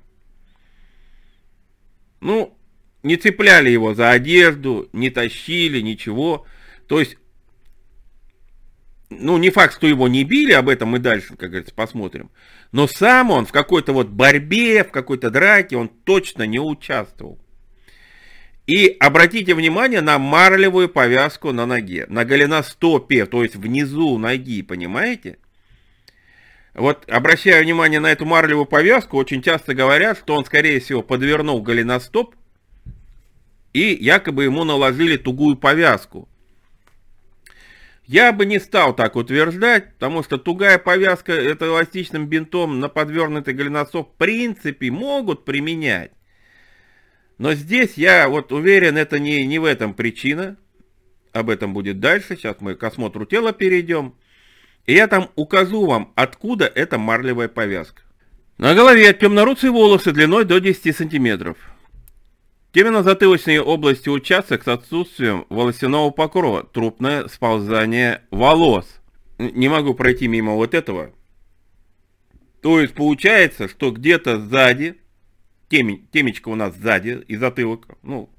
Ну, 2.22 2.56
не 3.06 3.18
цепляли 3.18 3.70
его 3.70 3.94
за 3.94 4.10
одежду, 4.10 4.90
не 4.92 5.12
тащили, 5.12 5.80
ничего. 5.80 6.46
То 6.88 7.00
есть, 7.00 7.18
ну, 9.12 9.38
не 9.38 9.52
факт, 9.52 9.76
что 9.76 9.86
его 9.86 10.08
не 10.08 10.24
били, 10.24 10.54
об 10.54 10.68
этом 10.68 10.90
мы 10.90 11.00
дальше, 11.00 11.36
как 11.38 11.52
говорится, 11.52 11.76
посмотрим. 11.76 12.32
Но 12.72 12.88
сам 12.88 13.30
он 13.30 13.46
в 13.46 13.52
какой-то 13.52 13.94
вот 13.94 14.10
борьбе, 14.10 14.84
в 14.84 14.92
какой-то 14.92 15.30
драке, 15.30 15.78
он 15.78 15.88
точно 15.88 16.44
не 16.48 16.60
участвовал. 16.60 17.40
И 18.66 18.88
обратите 19.00 19.54
внимание 19.54 20.02
на 20.02 20.18
марлевую 20.18 20.90
повязку 20.90 21.52
на 21.52 21.68
ноге, 21.68 22.08
на 22.10 22.26
голеностопе, 22.26 23.28
то 23.28 23.44
есть 23.44 23.56
внизу 23.56 24.18
ноги, 24.18 24.64
понимаете? 24.64 25.38
Вот 26.74 27.08
обращая 27.08 27.62
внимание 27.62 28.00
на 28.00 28.12
эту 28.12 28.26
марлевую 28.26 28.66
повязку, 28.66 29.18
очень 29.18 29.44
часто 29.44 29.76
говорят, 29.76 30.18
что 30.18 30.34
он, 30.36 30.44
скорее 30.44 30.80
всего, 30.80 31.04
подвернул 31.04 31.62
голеностоп, 31.62 32.34
и 33.76 33.94
якобы 33.94 34.46
ему 34.46 34.64
наложили 34.64 35.18
тугую 35.18 35.58
повязку. 35.58 36.30
Я 38.06 38.32
бы 38.32 38.46
не 38.46 38.58
стал 38.58 38.96
так 38.96 39.18
утверждать, 39.18 39.96
потому 39.96 40.24
что 40.24 40.38
тугая 40.38 40.78
повязка 40.78 41.34
это 41.34 41.66
эластичным 41.66 42.28
бинтом 42.28 42.80
на 42.80 42.88
подвернутый 42.88 43.54
голеностоп 43.54 44.14
в 44.14 44.18
принципе 44.18 44.92
могут 44.92 45.44
применять. 45.44 46.12
Но 47.38 47.54
здесь 47.54 47.96
я 47.96 48.30
вот 48.30 48.54
уверен, 48.54 48.98
это 48.98 49.20
не, 49.20 49.46
не 49.46 49.60
в 49.60 49.66
этом 49.66 49.94
причина. 49.94 50.56
Об 51.34 51.50
этом 51.50 51.74
будет 51.74 52.00
дальше. 52.00 52.38
Сейчас 52.38 52.56
мы 52.62 52.76
к 52.76 52.84
осмотру 52.84 53.26
тела 53.26 53.52
перейдем. 53.52 54.16
И 54.86 54.94
я 54.94 55.08
там 55.08 55.32
укажу 55.36 55.86
вам, 55.86 56.14
откуда 56.16 56.66
эта 56.66 56.98
марлевая 56.98 57.50
повязка. 57.50 58.04
На 58.58 58.74
голове 58.74 59.14
темно-русые 59.14 59.72
волосы 59.72 60.14
длиной 60.14 60.46
до 60.46 60.62
10 60.62 60.96
сантиметров. 60.96 61.58
Теменно-затылочные 62.76 63.62
области 63.62 64.10
участок 64.10 64.66
с 64.66 64.68
отсутствием 64.68 65.46
волосяного 65.48 66.10
покрова, 66.10 66.66
трупное 66.66 67.30
сползание 67.30 68.24
волос. 68.32 69.00
Не 69.38 69.70
могу 69.70 69.94
пройти 69.94 70.28
мимо 70.28 70.56
вот 70.56 70.74
этого. 70.74 71.14
То 72.62 72.82
есть 72.82 72.94
получается, 72.94 73.70
что 73.70 73.92
где-то 73.92 74.42
сзади, 74.42 74.98
темень, 75.70 76.06
темечко 76.12 76.50
у 76.50 76.56
нас 76.56 76.76
сзади 76.76 77.24
и 77.30 77.38
затылок, 77.38 77.88
ну, 78.04 78.30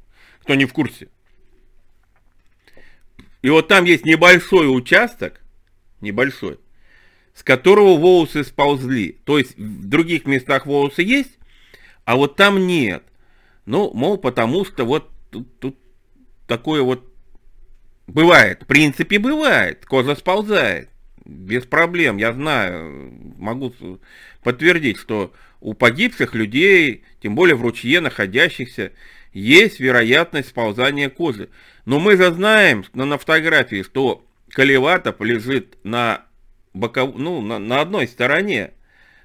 кто 0.42 0.54
не 0.54 0.66
в 0.66 0.74
курсе. 0.74 1.08
И 3.40 3.48
вот 3.48 3.68
там 3.68 3.86
есть 3.86 4.04
небольшой 4.04 4.66
участок, 4.66 5.40
небольшой, 6.02 6.60
с 7.32 7.42
которого 7.42 7.96
волосы 7.96 8.44
сползли. 8.44 9.12
То 9.24 9.38
есть 9.38 9.56
в 9.56 9.88
других 9.88 10.26
местах 10.26 10.66
волосы 10.66 11.00
есть, 11.04 11.38
а 12.04 12.16
вот 12.16 12.36
там 12.36 12.66
нет. 12.66 13.02
Ну, 13.66 13.90
мол, 13.92 14.16
потому 14.16 14.64
что 14.64 14.84
вот 14.84 15.10
тут, 15.30 15.58
тут 15.58 15.76
такое 16.46 16.82
вот 16.82 17.04
бывает. 18.06 18.62
В 18.62 18.66
принципе, 18.66 19.18
бывает. 19.18 19.84
Кожа 19.84 20.14
сползает. 20.14 20.88
Без 21.24 21.66
проблем, 21.66 22.18
я 22.18 22.32
знаю, 22.32 23.12
могу 23.36 23.74
подтвердить, 24.42 24.96
что 24.96 25.32
у 25.60 25.74
погибших 25.74 26.34
людей, 26.34 27.02
тем 27.20 27.34
более 27.34 27.56
в 27.56 27.62
ручье 27.62 28.00
находящихся, 28.00 28.92
есть 29.32 29.80
вероятность 29.80 30.50
сползания 30.50 31.10
кожи. 31.10 31.48
Но 31.84 31.98
мы 31.98 32.16
же 32.16 32.32
знаем 32.32 32.84
на 32.94 33.18
фотографии, 33.18 33.82
что 33.82 34.24
Колеватов 34.50 35.20
лежит 35.20 35.76
на 35.82 36.22
боков... 36.72 37.16
ну, 37.16 37.40
на, 37.40 37.58
на 37.58 37.80
одной 37.80 38.06
стороне, 38.06 38.70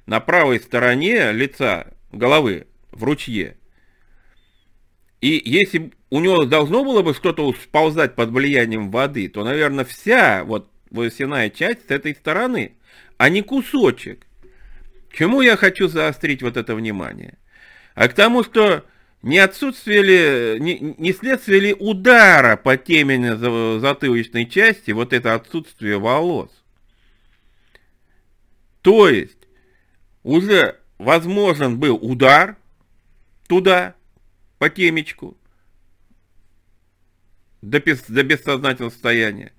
на 0.08 0.20
правой 0.20 0.60
стороне 0.60 1.32
лица, 1.32 1.94
головы, 2.12 2.66
в 2.92 3.04
ручье. 3.04 3.58
И 5.22 5.40
если 5.46 5.92
у 6.10 6.20
него 6.20 6.46
должно 6.46 6.84
было 6.84 7.04
бы 7.04 7.14
что-то 7.14 7.54
сползать 7.54 8.16
под 8.16 8.32
влиянием 8.32 8.90
воды, 8.90 9.30
то, 9.30 9.44
наверное, 9.44 9.86
вся 9.86 10.44
вот 10.44 10.70
волосяная 10.90 11.50
часть 11.50 11.88
с 11.88 11.92
этой 11.92 12.16
стороны, 12.16 12.74
а 13.18 13.30
не 13.30 13.44
кусочек. 13.44 14.26
чему 15.14 15.42
я 15.42 15.56
хочу 15.58 15.88
заострить 15.88 16.42
вот 16.42 16.58
это 16.58 16.76
внимание? 16.76 17.38
А 17.94 18.08
к 18.08 18.14
тому, 18.14 18.44
что 18.44 18.84
не 19.22 19.38
отсутствие 19.38 20.02
ли, 20.02 20.60
не, 20.60 20.96
не 20.98 21.14
следствие 21.14 21.60
ли 21.60 21.74
удара 21.74 22.58
по 22.58 22.76
темени 22.76 23.80
затылочной 23.80 24.48
части, 24.48 24.90
вот 24.92 25.14
это 25.14 25.36
отсутствие 25.36 26.00
волос. 26.00 26.50
То 28.82 29.08
есть 29.08 29.38
уже 30.24 30.78
возможен 30.98 31.78
был 31.78 31.96
удар 31.96 32.58
туда, 33.48 33.94
по 34.62 34.70
темечку, 34.70 35.36
до, 37.64 37.80
без, 37.80 38.04
до 38.04 38.22
бессознательного 38.22 38.92
состояния. 38.92 39.54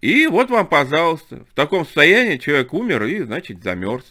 И 0.00 0.28
вот 0.28 0.50
вам, 0.50 0.68
пожалуйста, 0.68 1.44
в 1.50 1.54
таком 1.54 1.84
состоянии 1.84 2.36
человек 2.36 2.72
умер 2.72 3.02
и, 3.06 3.22
значит, 3.22 3.64
замерз. 3.64 4.04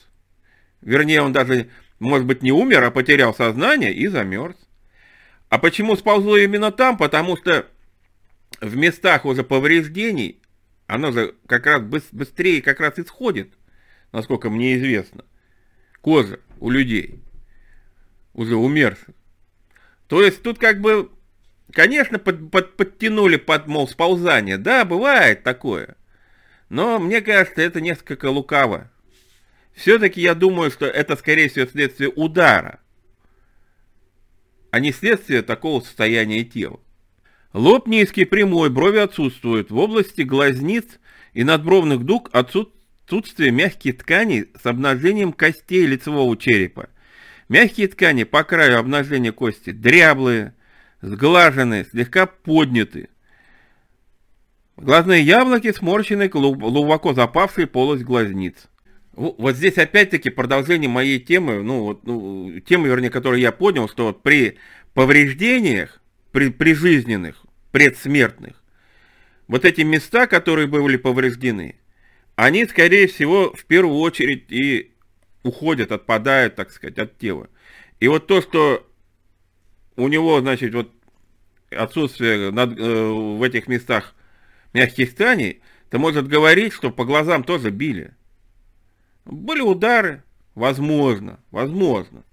Вернее, 0.81 1.21
он 1.21 1.31
даже, 1.31 1.69
может 1.99 2.27
быть, 2.27 2.43
не 2.43 2.51
умер, 2.51 2.83
а 2.83 2.91
потерял 2.91 3.33
сознание 3.33 3.93
и 3.93 4.07
замерз. 4.07 4.57
А 5.47 5.57
почему 5.57 5.95
сползло 5.95 6.35
именно 6.35 6.73
там? 6.73 6.97
Потому 6.97 7.37
что 7.37 7.65
в 8.59 8.75
местах 8.75 9.23
уже 9.23 9.45
повреждений 9.45 10.41
оно 10.85 11.13
же 11.13 11.33
как 11.47 11.65
раз 11.65 11.81
быстрее 11.81 12.61
как 12.61 12.81
раз 12.81 12.99
исходит 12.99 13.53
насколько 14.11 14.49
мне 14.49 14.75
известно, 14.75 15.23
кожа 16.01 16.41
у 16.59 16.69
людей, 16.69 17.21
уже 18.33 18.57
умерших. 18.57 19.15
То 20.07 20.23
есть 20.23 20.43
тут 20.43 20.59
как 20.59 20.81
бы, 20.81 21.09
конечно, 21.71 22.19
под, 22.19 22.51
под, 22.51 22.77
подтянули 22.77 23.37
под, 23.37 23.67
мол, 23.67 23.87
сползание. 23.87 24.57
Да, 24.57 24.85
бывает 24.85 25.43
такое. 25.43 25.95
Но 26.69 26.99
мне 26.99 27.21
кажется, 27.21 27.61
это 27.61 27.81
несколько 27.81 28.29
лукаво. 28.29 28.91
Все-таки 29.73 30.21
я 30.21 30.35
думаю, 30.35 30.71
что 30.71 30.85
это, 30.85 31.15
скорее 31.15 31.49
всего, 31.49 31.65
следствие 31.65 32.09
удара, 32.09 32.79
а 34.71 34.79
не 34.79 34.91
следствие 34.91 35.41
такого 35.41 35.81
состояния 35.81 36.43
тела. 36.43 36.79
Лоб 37.53 37.87
низкий, 37.87 38.25
прямой, 38.25 38.69
брови 38.71 38.97
отсутствуют. 38.97 39.69
В 39.69 39.77
области 39.77 40.21
глазниц 40.21 40.85
и 41.33 41.43
надбровных 41.43 42.03
дуг 42.03 42.29
отсутствие 42.33 43.51
мягких 43.51 43.99
тканей 43.99 44.49
с 44.59 44.65
обнажением 44.65 45.33
костей 45.33 45.85
лицевого 45.85 46.35
черепа. 46.35 46.89
Мягкие 47.49 47.87
ткани 47.87 48.23
по 48.23 48.43
краю 48.43 48.79
обнажения 48.79 49.31
кости 49.31 49.71
дряблые, 49.71 50.53
сглаженные, 51.01 51.85
слегка 51.85 52.25
подняты. 52.25 53.09
Глазные 54.77 55.21
яблоки 55.21 55.71
сморщены, 55.71 56.29
глубоко 56.29 57.13
запавшие 57.13 57.67
полость 57.67 58.03
глазниц. 58.03 58.55
Вот 59.11 59.55
здесь 59.55 59.77
опять-таки 59.77 60.31
продолжение 60.31 60.89
моей 60.89 61.19
темы, 61.19 61.61
ну, 61.61 61.83
вот, 61.83 62.03
ну, 62.07 62.59
темы, 62.61 62.87
вернее, 62.87 63.11
которую 63.11 63.39
я 63.39 63.51
понял, 63.51 63.87
что 63.87 64.07
вот 64.07 64.23
при 64.23 64.57
повреждениях, 64.95 66.01
при 66.31 66.49
прижизненных, 66.49 67.43
предсмертных, 67.71 68.63
вот 69.47 69.65
эти 69.65 69.81
места, 69.81 70.25
которые 70.25 70.65
были 70.65 70.97
повреждены, 70.97 71.75
они, 72.35 72.65
скорее 72.65 73.07
всего, 73.07 73.53
в 73.53 73.65
первую 73.65 73.99
очередь 73.99 74.51
и 74.51 74.92
уходят, 75.43 75.91
отпадают, 75.91 76.55
так 76.55 76.71
сказать, 76.71 76.97
от 76.97 77.17
тела. 77.17 77.49
И 77.99 78.07
вот 78.07 78.27
то, 78.27 78.41
что 78.41 78.87
у 79.95 80.07
него, 80.07 80.39
значит, 80.39 80.73
вот 80.73 80.91
отсутствие 81.69 82.51
над, 82.51 82.77
э, 82.77 82.83
в 82.83 83.41
этих 83.43 83.67
местах 83.67 84.15
мягких 84.73 85.13
тканей, 85.13 85.61
то 85.89 85.99
может 85.99 86.27
говорить, 86.27 86.73
что 86.73 86.91
по 86.91 87.05
глазам 87.05 87.43
тоже 87.43 87.69
били. 87.69 88.15
Были 89.25 89.61
удары, 89.61 90.23
возможно, 90.55 91.39
возможно. 91.51 92.23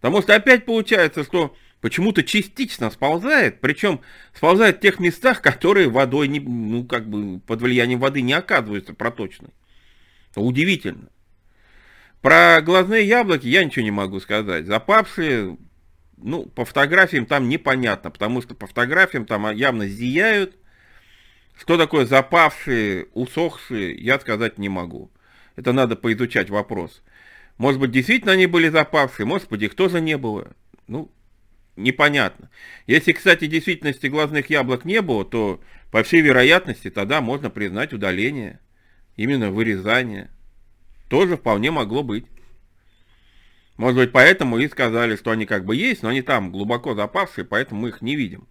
Потому 0.00 0.22
что 0.22 0.34
опять 0.34 0.64
получается, 0.64 1.24
что 1.24 1.56
почему-то 1.80 2.22
частично 2.22 2.90
сползает, 2.90 3.60
причем 3.60 4.00
сползает 4.34 4.78
в 4.78 4.80
тех 4.80 4.98
местах, 4.98 5.40
которые 5.40 5.88
водой, 5.88 6.28
не, 6.28 6.40
ну, 6.40 6.84
как 6.84 7.08
бы 7.08 7.40
под 7.40 7.62
влиянием 7.62 8.00
воды 8.00 8.22
не 8.22 8.32
оказываются 8.32 8.94
проточной. 8.94 9.50
Удивительно. 10.34 11.08
Про 12.26 12.60
глазные 12.60 13.06
яблоки 13.06 13.46
я 13.46 13.64
ничего 13.64 13.84
не 13.84 13.92
могу 13.92 14.18
сказать. 14.18 14.66
Запавшие, 14.66 15.56
ну, 16.16 16.44
по 16.44 16.64
фотографиям 16.64 17.24
там 17.24 17.48
непонятно, 17.48 18.10
потому 18.10 18.42
что 18.42 18.56
по 18.56 18.66
фотографиям 18.66 19.26
там 19.26 19.48
явно 19.52 19.86
зияют. 19.86 20.56
Что 21.56 21.78
такое 21.78 22.04
запавшие, 22.04 23.06
усохшие, 23.12 23.94
я 23.94 24.18
сказать 24.18 24.58
не 24.58 24.68
могу. 24.68 25.12
Это 25.54 25.72
надо 25.72 25.94
поизучать 25.94 26.50
вопрос. 26.50 27.00
Может 27.58 27.80
быть, 27.80 27.92
действительно 27.92 28.32
они 28.32 28.46
были 28.46 28.70
запавшие, 28.70 29.24
может 29.24 29.48
быть, 29.48 29.62
их 29.62 29.76
тоже 29.76 30.00
не 30.00 30.16
было. 30.16 30.48
Ну, 30.88 31.12
непонятно. 31.76 32.50
Если, 32.88 33.12
кстати, 33.12 33.44
в 33.44 33.50
действительности 33.50 34.08
глазных 34.08 34.50
яблок 34.50 34.84
не 34.84 35.00
было, 35.00 35.24
то, 35.24 35.60
по 35.92 36.02
всей 36.02 36.22
вероятности, 36.22 36.90
тогда 36.90 37.20
можно 37.20 37.50
признать 37.50 37.92
удаление, 37.92 38.58
именно 39.14 39.52
вырезание. 39.52 40.28
Тоже 41.08 41.36
вполне 41.36 41.70
могло 41.70 42.02
быть. 42.02 42.26
Может 43.76 43.96
быть, 43.98 44.12
поэтому 44.12 44.58
и 44.58 44.68
сказали, 44.68 45.16
что 45.16 45.30
они 45.30 45.46
как 45.46 45.64
бы 45.64 45.76
есть, 45.76 46.02
но 46.02 46.08
они 46.08 46.22
там 46.22 46.50
глубоко 46.50 46.94
запавшие, 46.94 47.44
поэтому 47.44 47.82
мы 47.82 47.88
их 47.90 48.00
не 48.00 48.16
видим. 48.16 48.48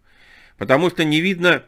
Потому 0.58 0.90
что 0.90 1.04
не 1.04 1.20
видно, 1.20 1.66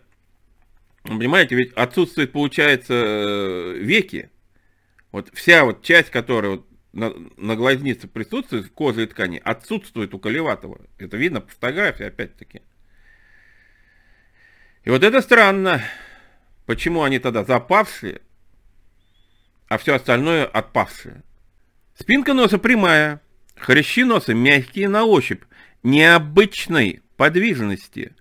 понимаете, 1.04 1.56
ведь 1.56 1.74
отсутствует, 1.74 2.32
получается, 2.32 2.94
э, 2.94 3.74
веки. 3.80 4.30
Вот 5.12 5.30
вся 5.34 5.66
вот 5.66 5.82
часть, 5.82 6.12
которая 6.12 6.52
вот 6.52 6.68
на, 6.94 7.14
на 7.38 7.56
глазнице 7.56 8.08
присутствует, 8.08 8.70
кожа 8.70 9.02
и 9.02 9.06
ткани, 9.08 9.42
отсутствует 9.44 10.14
у 10.14 10.20
Колеватова. 10.20 10.80
Это 11.00 11.18
видно 11.18 11.42
по 11.42 11.52
фотографии, 11.52 12.06
опять-таки. 12.06 12.62
И 14.84 14.90
вот 14.90 15.04
это 15.04 15.22
странно. 15.22 15.82
Почему 16.66 17.04
они 17.04 17.20
тогда 17.20 17.44
запавшие, 17.44 18.22
а 19.68 19.78
все 19.78 19.96
остальное 19.96 20.46
отпавшие? 20.46 21.24
Спинка 21.98 22.34
носа 22.34 22.58
прямая, 22.58 23.22
хрящи 23.56 24.04
носа 24.04 24.34
мягкие 24.34 24.88
на 24.88 25.04
ощупь, 25.04 25.44
необычной 25.84 27.02
подвижности. 27.16 28.14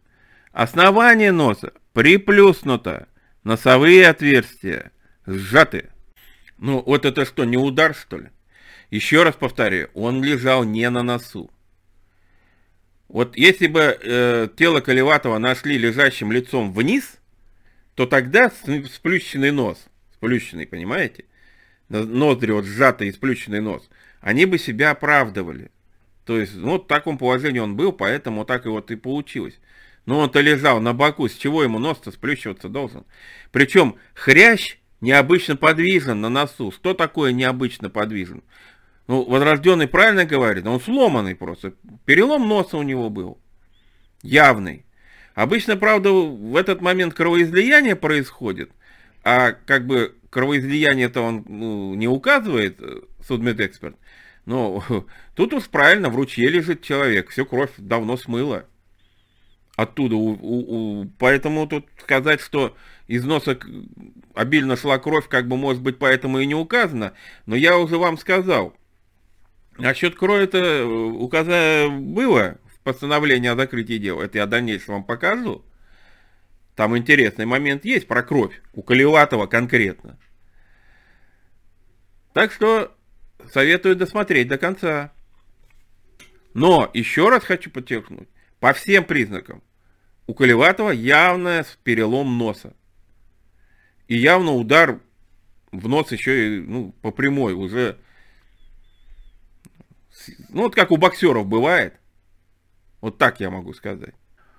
Основание 0.52 1.32
носа 1.32 1.72
приплюснуто, 1.92 3.08
носовые 3.44 4.08
отверстия 4.08 4.90
сжаты. 5.26 5.90
Ну, 6.58 6.82
вот 6.84 7.04
это 7.04 7.26
что, 7.26 7.44
не 7.44 7.56
удар, 7.56 7.94
что 7.94 8.18
ли? 8.18 8.30
Еще 8.90 9.22
раз 9.22 9.34
повторяю, 9.34 9.90
он 9.94 10.22
лежал 10.22 10.64
не 10.64 10.88
на 10.90 11.02
носу. 11.02 11.50
Вот 13.08 13.36
если 13.36 13.66
бы 13.66 13.98
э, 14.00 14.48
тело 14.56 14.80
Колеватова 14.80 15.38
нашли 15.38 15.78
лежащим 15.78 16.32
лицом 16.32 16.72
вниз, 16.72 17.18
то 17.94 18.06
тогда 18.06 18.50
сплющенный 18.50 19.52
нос, 19.52 19.86
сплющенный, 20.14 20.66
понимаете? 20.66 21.24
Ноздри 21.88 22.52
вот 22.52 22.64
сжатый 22.64 23.08
и 23.08 23.60
нос, 23.60 23.88
они 24.20 24.44
бы 24.44 24.58
себя 24.58 24.90
оправдывали. 24.90 25.70
То 26.24 26.38
есть, 26.38 26.56
ну, 26.56 26.78
в 26.78 26.86
таком 26.86 27.18
положении 27.18 27.60
он 27.60 27.76
был, 27.76 27.92
поэтому 27.92 28.44
так 28.44 28.66
и 28.66 28.68
вот 28.68 28.90
и 28.90 28.96
получилось. 28.96 29.58
Но 30.06 30.20
он-то 30.20 30.40
лежал 30.40 30.80
на 30.80 30.92
боку, 30.92 31.28
с 31.28 31.34
чего 31.34 31.62
ему 31.62 31.78
нос-то 31.78 32.10
сплющиваться 32.10 32.68
должен? 32.68 33.04
Причем 33.52 33.96
хрящ 34.14 34.78
необычно 35.00 35.56
подвижен 35.56 36.20
на 36.20 36.28
носу. 36.28 36.72
Что 36.72 36.94
такое 36.94 37.32
необычно 37.32 37.90
подвижен? 37.90 38.42
Ну, 39.06 39.22
возрожденный 39.24 39.86
правильно 39.86 40.24
говорит, 40.24 40.66
он 40.66 40.80
сломанный 40.80 41.36
просто. 41.36 41.74
Перелом 42.04 42.48
носа 42.48 42.76
у 42.76 42.82
него 42.82 43.08
был. 43.08 43.38
Явный. 44.22 44.84
Обычно, 45.34 45.76
правда, 45.76 46.10
в 46.10 46.56
этот 46.56 46.80
момент 46.80 47.14
кровоизлияние 47.14 47.94
происходит, 47.94 48.70
а 49.28 49.50
как 49.50 49.88
бы 49.88 50.14
кровоизлияние-то 50.30 51.20
он 51.20 51.44
ну, 51.48 51.94
не 51.94 52.06
указывает, 52.06 52.76
э, 52.80 53.00
судмедэксперт. 53.26 53.96
Но 54.44 54.84
тут 55.34 55.52
уж 55.52 55.64
правильно, 55.64 56.10
в 56.10 56.14
ручье 56.14 56.48
лежит 56.48 56.82
человек, 56.82 57.30
всю 57.30 57.44
кровь 57.44 57.72
давно 57.76 58.16
смыло 58.16 58.66
оттуда. 59.74 60.14
У, 60.14 60.28
у, 60.30 61.00
у, 61.00 61.04
поэтому 61.18 61.66
тут 61.66 61.86
сказать, 62.00 62.40
что 62.40 62.76
из 63.08 63.24
носа 63.24 63.58
обильно 64.32 64.76
шла 64.76 64.96
кровь, 65.00 65.26
как 65.26 65.48
бы 65.48 65.56
может 65.56 65.82
быть 65.82 65.98
поэтому 65.98 66.38
и 66.38 66.46
не 66.46 66.54
указано. 66.54 67.12
Но 67.46 67.56
я 67.56 67.76
уже 67.78 67.98
вам 67.98 68.18
сказал, 68.18 68.76
насчет 69.76 70.14
крови 70.14 70.44
это 70.44 70.58
э, 70.58 70.84
указано 70.84 71.98
было 71.98 72.58
в 72.72 72.78
постановлении 72.84 73.48
о 73.48 73.56
закрытии 73.56 73.98
дела. 73.98 74.22
Это 74.22 74.38
я 74.38 74.46
дальнейшем 74.46 74.94
вам 74.94 75.04
покажу. 75.04 75.64
Там 76.76 76.96
интересный 76.96 77.46
момент 77.46 77.86
есть 77.86 78.06
про 78.06 78.22
кровь, 78.22 78.60
у 78.74 78.82
Колеватова 78.82 79.46
конкретно. 79.46 80.18
Так 82.34 82.52
что 82.52 82.94
советую 83.50 83.96
досмотреть 83.96 84.48
до 84.48 84.58
конца. 84.58 85.10
Но 86.52 86.90
еще 86.92 87.30
раз 87.30 87.44
хочу 87.44 87.70
подчеркнуть, 87.70 88.28
по 88.60 88.74
всем 88.74 89.04
признакам, 89.04 89.62
у 90.26 90.34
Колеватова 90.34 90.90
явно 90.90 91.64
перелом 91.82 92.36
носа. 92.36 92.74
И 94.06 94.16
явно 94.16 94.52
удар 94.52 95.00
в 95.72 95.88
нос 95.88 96.12
еще 96.12 96.58
и 96.58 96.60
ну, 96.60 96.92
по 97.00 97.10
прямой 97.10 97.54
уже. 97.54 97.98
Ну 100.50 100.62
вот 100.64 100.74
как 100.74 100.90
у 100.90 100.98
боксеров 100.98 101.46
бывает. 101.46 101.94
Вот 103.00 103.16
так 103.16 103.40
я 103.40 103.50
могу 103.50 103.72
сказать. 103.72 104.14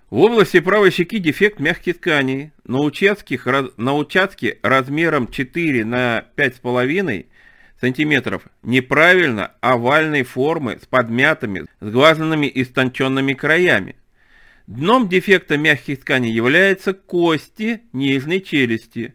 В 0.10 0.20
области 0.20 0.62
правой 0.62 0.92
щеки 0.92 1.20
дефект 1.20 1.60
мягких 1.60 1.98
тканей. 1.98 2.52
На 2.64 2.80
участке, 2.80 3.40
на 3.76 3.94
участке 3.94 4.58
размером 4.64 5.28
4 5.28 5.84
на 5.84 6.26
5,5 6.38 7.26
сантиметров 7.82 8.44
неправильно 8.64 9.52
овальной 9.60 10.24
формы 10.24 10.80
с 10.82 10.86
подмятыми, 10.86 11.66
сглаженными 11.82 12.48
и 12.48 12.64
стонченными 12.64 13.34
краями. 13.34 13.98
Дном 14.66 15.10
дефекта 15.10 15.58
мягких 15.58 16.00
тканей 16.00 16.32
являются 16.32 16.94
кости 16.94 17.82
нижней 17.92 18.42
челюсти. 18.42 19.14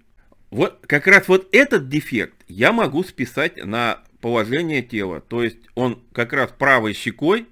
Вот 0.50 0.84
как 0.86 1.06
раз 1.06 1.26
вот 1.26 1.48
этот 1.52 1.88
дефект 1.88 2.36
я 2.48 2.70
могу 2.70 3.02
списать 3.02 3.56
на 3.64 4.02
положение 4.20 4.82
тела. 4.82 5.22
То 5.22 5.42
есть 5.42 5.58
он 5.74 6.02
как 6.12 6.34
раз 6.34 6.50
правой 6.50 6.92
щекой 6.92 7.46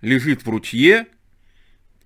лежит 0.00 0.44
в 0.44 0.48
ручье, 0.48 1.06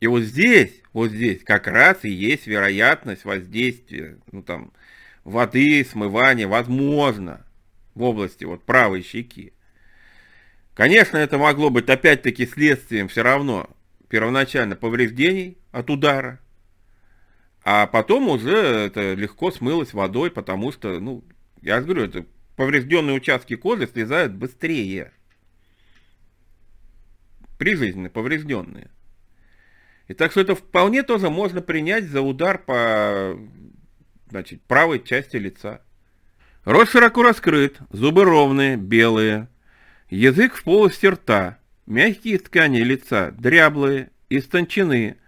и 0.00 0.06
вот 0.06 0.22
здесь, 0.22 0.82
вот 0.92 1.11
здесь 1.11 1.42
как 1.42 1.66
раз 1.66 2.04
и 2.04 2.11
есть 2.11 2.46
вероятность 2.46 3.24
воздействия, 3.24 4.18
ну 4.30 4.42
там, 4.42 4.72
воды, 5.24 5.85
смывания, 5.85 6.46
возможно 6.46 7.46
в 7.94 8.02
области 8.02 8.44
вот 8.44 8.64
правой 8.64 9.02
щеки. 9.02 9.52
Конечно, 10.74 11.16
это 11.16 11.38
могло 11.38 11.70
быть 11.70 11.88
опять-таки 11.88 12.46
следствием 12.46 13.09
все 13.09 13.22
равно 13.22 13.70
первоначально 14.09 14.76
повреждений 14.76 15.56
от 15.72 15.88
удара, 15.88 16.40
а 17.64 17.87
потом 17.87 18.28
уже 18.28 18.54
это 18.54 19.14
легко 19.14 19.50
смылось 19.50 19.94
водой, 19.94 20.30
потому 20.30 20.70
что, 20.70 21.00
ну, 21.00 21.24
я 21.62 21.80
же 21.80 21.87
говорю, 21.87 22.04
это 22.04 22.26
поврежденные 22.54 23.16
участки 23.16 23.56
кожи 23.56 23.88
слезают 23.88 24.35
быстрее. 24.35 25.12
Прижизненно 27.59 28.11
поврежденные. 28.11 28.90
И 30.09 30.14
так 30.14 30.31
что 30.31 30.40
это 30.40 30.55
вполне 30.55 31.03
тоже 31.03 31.31
можно 31.31 31.61
принять 31.61 32.05
за 32.05 32.21
удар 32.21 32.59
по 32.59 33.37
значит, 34.31 34.62
правой 34.62 35.03
части 35.03 35.37
лица. 35.37 35.83
Рот 36.64 36.88
широко 36.88 37.23
раскрыт, 37.23 37.79
зубы 37.90 38.25
ровные, 38.25 38.77
белые. 38.77 39.49
Язык 40.11 40.55
в 40.55 40.64
полости 40.64 41.07
рта. 41.07 41.59
Мягкие 41.87 42.38
ткани 42.38 42.81
лица, 42.81 43.33
дряблые, 43.38 44.11
истончены, 44.29 45.19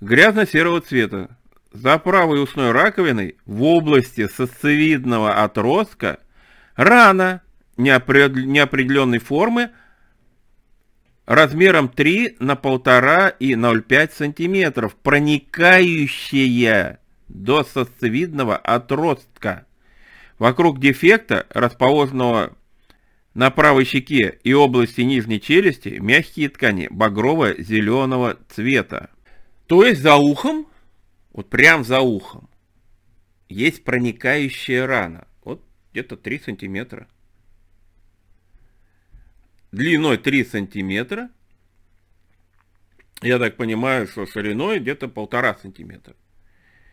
грязно-серого 0.00 0.80
цвета. 0.80 1.36
За 1.72 1.98
правой 1.98 2.42
устной 2.42 2.70
раковиной 2.70 3.36
в 3.46 3.62
области 3.62 4.28
сосцевидного 4.28 5.42
отростка 5.42 6.18
рана 6.74 7.42
неопределенной 7.76 9.18
формы 9.18 9.70
размером 11.26 11.88
3 11.88 12.36
на 12.40 12.54
1,5 12.54 13.36
и 13.38 13.54
0,5 13.54 14.10
сантиметров, 14.16 14.96
проникающая 14.96 16.98
до 17.28 17.62
сосцевидного 17.64 18.56
отростка. 18.56 19.66
Вокруг 20.38 20.80
дефекта, 20.80 21.46
расположенного 21.50 22.56
на 23.34 23.50
правой 23.50 23.84
щеке 23.84 24.38
и 24.42 24.52
области 24.52 25.02
нижней 25.02 25.40
челюсти, 25.40 25.98
мягкие 26.00 26.48
ткани 26.50 26.88
багрово-зеленого 26.90 28.36
цвета. 28.48 29.10
То 29.66 29.86
есть 29.86 30.02
за 30.02 30.16
ухом, 30.16 30.66
вот 31.32 31.48
прям 31.48 31.84
за 31.84 32.00
ухом, 32.00 32.50
есть 33.48 33.84
проникающая 33.84 34.86
рана. 34.86 35.26
Вот 35.44 35.64
где-то 35.92 36.16
3 36.16 36.40
сантиметра. 36.40 37.06
Длиной 39.72 40.18
3 40.18 40.44
сантиметра. 40.44 41.30
Я 43.22 43.38
так 43.38 43.56
понимаю, 43.56 44.06
что 44.06 44.26
шириной 44.26 44.78
где-то 44.80 45.08
полтора 45.08 45.54
сантиметра 45.54 46.14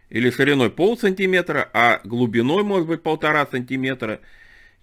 или 0.10 0.32
шириной 0.32 0.70
пол 0.70 0.98
сантиметра, 0.98 1.70
а 1.74 2.02
глубиной 2.04 2.63
может 2.63 2.88
быть 2.88 3.04
полтора 3.04 3.46
сантиметра. 3.46 4.20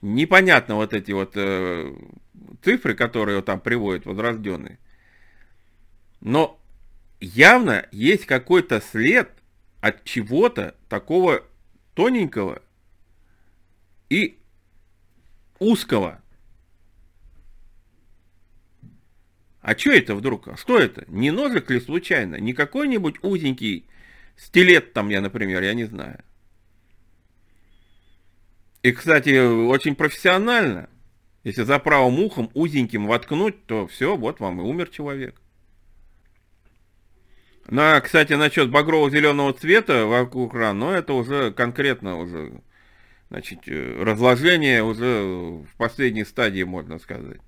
Непонятно 0.01 0.77
вот 0.77 0.93
эти 0.93 1.11
вот 1.13 1.33
э, 1.35 1.93
цифры, 2.63 2.95
которые 2.95 3.43
там 3.43 3.61
приводят 3.61 4.07
возрожденные. 4.07 4.79
Но 6.21 6.61
явно 7.21 7.87
есть 7.91 8.27
какой-то 8.27 8.81
след 8.81 9.31
от 9.81 10.05
чего-то 10.05 10.75
такого 10.89 11.43
тоненького 11.95 12.63
и 14.09 14.39
узкого. 15.59 16.23
А 19.67 19.77
что 19.77 19.91
это 19.91 20.15
вдруг? 20.15 20.47
Что 20.61 20.79
это? 20.79 21.05
Не 21.09 21.33
ножик 21.33 21.73
ли 21.73 21.81
случайно? 21.81 22.37
Не 22.37 22.53
какой-нибудь 22.53 23.17
узенький 23.23 23.89
Стилет 24.37 24.93
там 24.93 25.09
я, 25.09 25.21
например, 25.21 25.61
я 25.61 25.75
не 25.75 25.87
знаю. 25.87 26.23
И, 28.85 28.93
кстати, 28.93 29.45
очень 29.67 29.97
профессионально. 29.97 30.89
Если 31.43 31.65
за 31.65 31.81
правым 31.81 32.21
ухом 32.21 32.49
узеньким 32.55 33.09
воткнуть, 33.09 33.67
то 33.67 33.89
все, 33.89 34.17
вот 34.17 34.39
вам 34.39 34.61
и 34.61 34.63
умер 34.63 34.91
человек. 34.91 35.35
На, 37.67 38.01
кстати, 38.01 38.35
насчет 38.35 38.71
багрово-зеленого 38.71 39.53
цвета 39.53 40.07
вокруг 40.07 40.55
ран, 40.55 40.79
но 40.79 40.93
это 40.93 41.13
уже 41.13 41.51
конкретно 41.51 42.19
уже, 42.19 42.61
значит, 43.31 43.67
э, 43.67 44.01
разложение 44.01 44.85
уже 44.85 45.25
в 45.25 45.77
последней 45.77 46.25
стадии, 46.25 46.63
можно 46.63 47.01
сказать. 47.01 47.41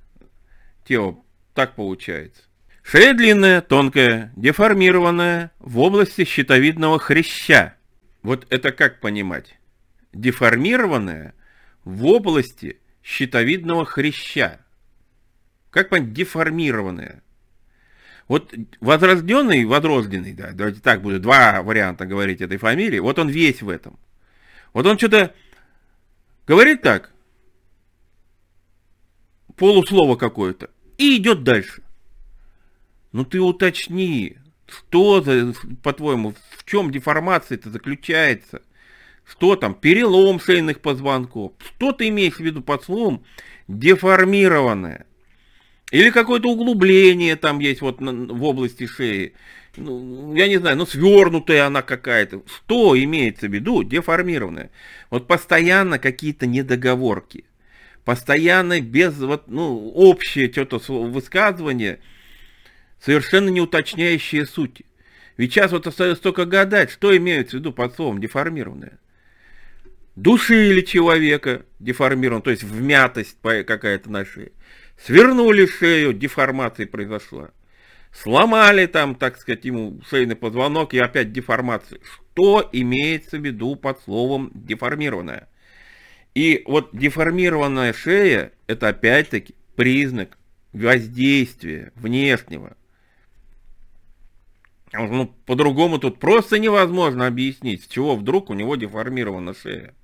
Тело 0.84 1.22
так 1.58 1.74
получается. 1.74 2.42
Шея 2.84 3.14
длинная, 3.14 3.60
тонкая, 3.60 4.32
деформированная 4.36 5.50
в 5.58 5.80
области 5.80 6.24
щитовидного 6.24 7.00
хряща. 7.00 7.74
Вот 8.22 8.46
это 8.50 8.70
как 8.70 9.00
понимать? 9.00 9.58
Деформированная 10.12 11.34
в 11.82 12.06
области 12.06 12.78
щитовидного 13.02 13.84
хряща. 13.86 14.60
Как 15.70 15.88
понять 15.88 16.12
деформированная? 16.12 17.24
Вот 18.28 18.54
возрожденный, 18.78 19.64
возрожденный, 19.64 20.34
да, 20.34 20.52
давайте 20.52 20.78
так 20.78 21.02
буду, 21.02 21.18
два 21.18 21.60
варианта 21.62 22.06
говорить 22.06 22.40
этой 22.40 22.58
фамилии, 22.58 23.00
вот 23.00 23.18
он 23.18 23.30
весь 23.30 23.62
в 23.62 23.68
этом. 23.68 23.98
Вот 24.72 24.86
он 24.86 24.96
что-то 24.96 25.34
говорит 26.46 26.82
так, 26.82 27.10
полуслово 29.56 30.14
какое-то, 30.14 30.70
и 30.98 31.16
идет 31.16 31.44
дальше. 31.44 31.82
Ну 33.12 33.24
ты 33.24 33.40
уточни, 33.40 34.36
что, 34.68 35.24
по-твоему, 35.82 36.34
в 36.56 36.64
чем 36.64 36.90
деформация-то 36.90 37.70
заключается? 37.70 38.62
Что 39.24 39.56
там, 39.56 39.74
перелом 39.74 40.40
шейных 40.40 40.80
позвонков? 40.80 41.52
Что 41.58 41.92
ты 41.92 42.08
имеешь 42.08 42.36
в 42.36 42.40
виду 42.40 42.62
под 42.62 42.84
словом 42.84 43.24
деформированное? 43.66 45.06
Или 45.90 46.10
какое-то 46.10 46.50
углубление 46.50 47.36
там 47.36 47.60
есть 47.60 47.80
вот 47.80 48.00
на, 48.00 48.12
в 48.12 48.42
области 48.44 48.86
шеи? 48.86 49.34
Ну, 49.76 50.34
я 50.34 50.48
не 50.48 50.58
знаю, 50.58 50.76
ну 50.76 50.86
свернутая 50.86 51.66
она 51.66 51.82
какая-то. 51.82 52.42
Что 52.46 52.98
имеется 52.98 53.48
в 53.48 53.54
виду 53.54 53.82
деформированное? 53.82 54.70
Вот 55.10 55.26
постоянно 55.26 55.98
какие-то 55.98 56.46
недоговорки. 56.46 57.44
Постоянно 58.08 58.80
без 58.80 59.18
вот, 59.18 59.48
ну, 59.48 59.90
общее 59.90 60.50
что-то 60.50 60.78
высказывание– 60.78 61.98
совершенно 63.04 63.50
не 63.50 63.60
уточняющие 63.60 64.46
сути. 64.46 64.86
Ведь 65.36 65.52
сейчас 65.52 65.72
вот 65.72 65.86
остается 65.86 66.22
только 66.22 66.46
гадать, 66.46 66.90
что 66.90 67.14
имеется 67.14 67.58
в 67.58 67.60
виду 67.60 67.70
под 67.70 67.94
словом 67.94 68.18
деформированное. 68.18 68.98
Душили 70.16 70.80
человека 70.80 71.66
деформирован, 71.80 72.40
то 72.40 72.50
есть 72.50 72.62
вмятость 72.62 73.36
какая-то 73.42 74.10
на 74.10 74.24
шее. 74.24 74.52
Свернули 74.96 75.66
шею, 75.66 76.14
деформация 76.14 76.86
произошла. 76.86 77.50
Сломали 78.10 78.86
там, 78.86 79.16
так 79.16 79.36
сказать, 79.36 79.66
ему 79.66 80.00
шейный 80.08 80.34
позвонок 80.34 80.94
и 80.94 80.98
опять 80.98 81.30
деформация. 81.30 82.00
Что 82.32 82.66
имеется 82.72 83.36
в 83.36 83.44
виду 83.44 83.76
под 83.76 84.00
словом 84.00 84.50
деформированное? 84.54 85.46
И 86.38 86.62
вот 86.66 86.90
деформированная 86.92 87.92
шея, 87.92 88.52
это 88.68 88.86
опять-таки 88.86 89.56
признак 89.74 90.38
воздействия 90.72 91.90
внешнего, 91.96 92.76
ну, 94.92 95.34
по-другому 95.46 95.98
тут 95.98 96.20
просто 96.20 96.60
невозможно 96.60 97.26
объяснить, 97.26 97.82
с 97.82 97.88
чего 97.88 98.14
вдруг 98.14 98.50
у 98.50 98.54
него 98.54 98.76
деформирована 98.76 99.52
шея. 99.52 99.96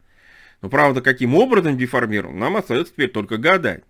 Но 0.61 0.69
правда, 0.69 1.03
каким 1.03 1.37
образом 1.37 1.79
деформирован, 1.79 2.37
нам 2.37 2.57
остается 2.57 2.93
теперь 2.93 3.11
только 3.11 3.37
гадать. 3.37 3.85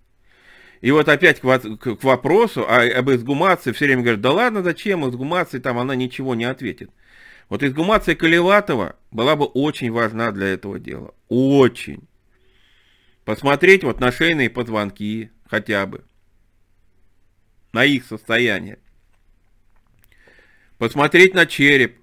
И 0.82 0.90
вот 0.90 1.08
опять 1.08 1.40
к 1.40 2.04
вопросу 2.04 2.66
а, 2.68 2.82
об 2.82 3.10
изгумации 3.10 3.72
все 3.72 3.86
время 3.86 4.02
говорят, 4.02 4.20
да 4.20 4.32
ладно, 4.32 4.62
зачем 4.62 5.08
изгумации, 5.08 5.60
там 5.60 5.78
она 5.78 5.94
ничего 5.94 6.34
не 6.34 6.44
ответит. 6.44 6.90
Вот 7.48 7.62
изгумация 7.62 8.14
Колеватова 8.14 8.96
была 9.12 9.34
бы 9.34 9.46
очень 9.46 9.90
важна 9.90 10.30
для 10.30 10.48
этого 10.48 10.78
дела. 10.78 11.14
Очень. 11.30 12.06
Посмотреть 13.24 13.84
вот 13.84 14.00
на 14.00 14.12
шейные 14.12 14.50
позвонки 14.50 15.30
хотя 15.46 15.86
бы. 15.86 16.04
На 17.72 17.84
их 17.84 18.04
состояние 18.04 18.78
посмотреть 20.78 21.34
на 21.34 21.46
череп, 21.46 21.96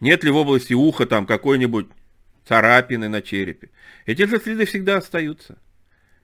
нет 0.00 0.24
ли 0.24 0.30
в 0.30 0.36
области 0.36 0.72
уха 0.72 1.04
там 1.06 1.26
какой-нибудь 1.26 1.88
царапины 2.46 3.08
на 3.08 3.20
черепе. 3.20 3.70
Эти 4.06 4.24
же 4.26 4.40
следы 4.40 4.64
всегда 4.64 4.96
остаются. 4.96 5.58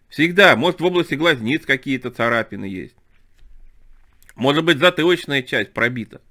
Всегда. 0.09 0.57
Может, 0.57 0.81
в 0.81 0.85
области 0.85 1.15
глазниц 1.15 1.67
какие-то 1.67 2.11
царапины 2.11 2.65
есть. 2.65 2.97
Может 4.35 4.65
быть, 4.65 4.79
затылочная 4.79 5.43
часть 5.43 5.73
пробита. 5.73 6.23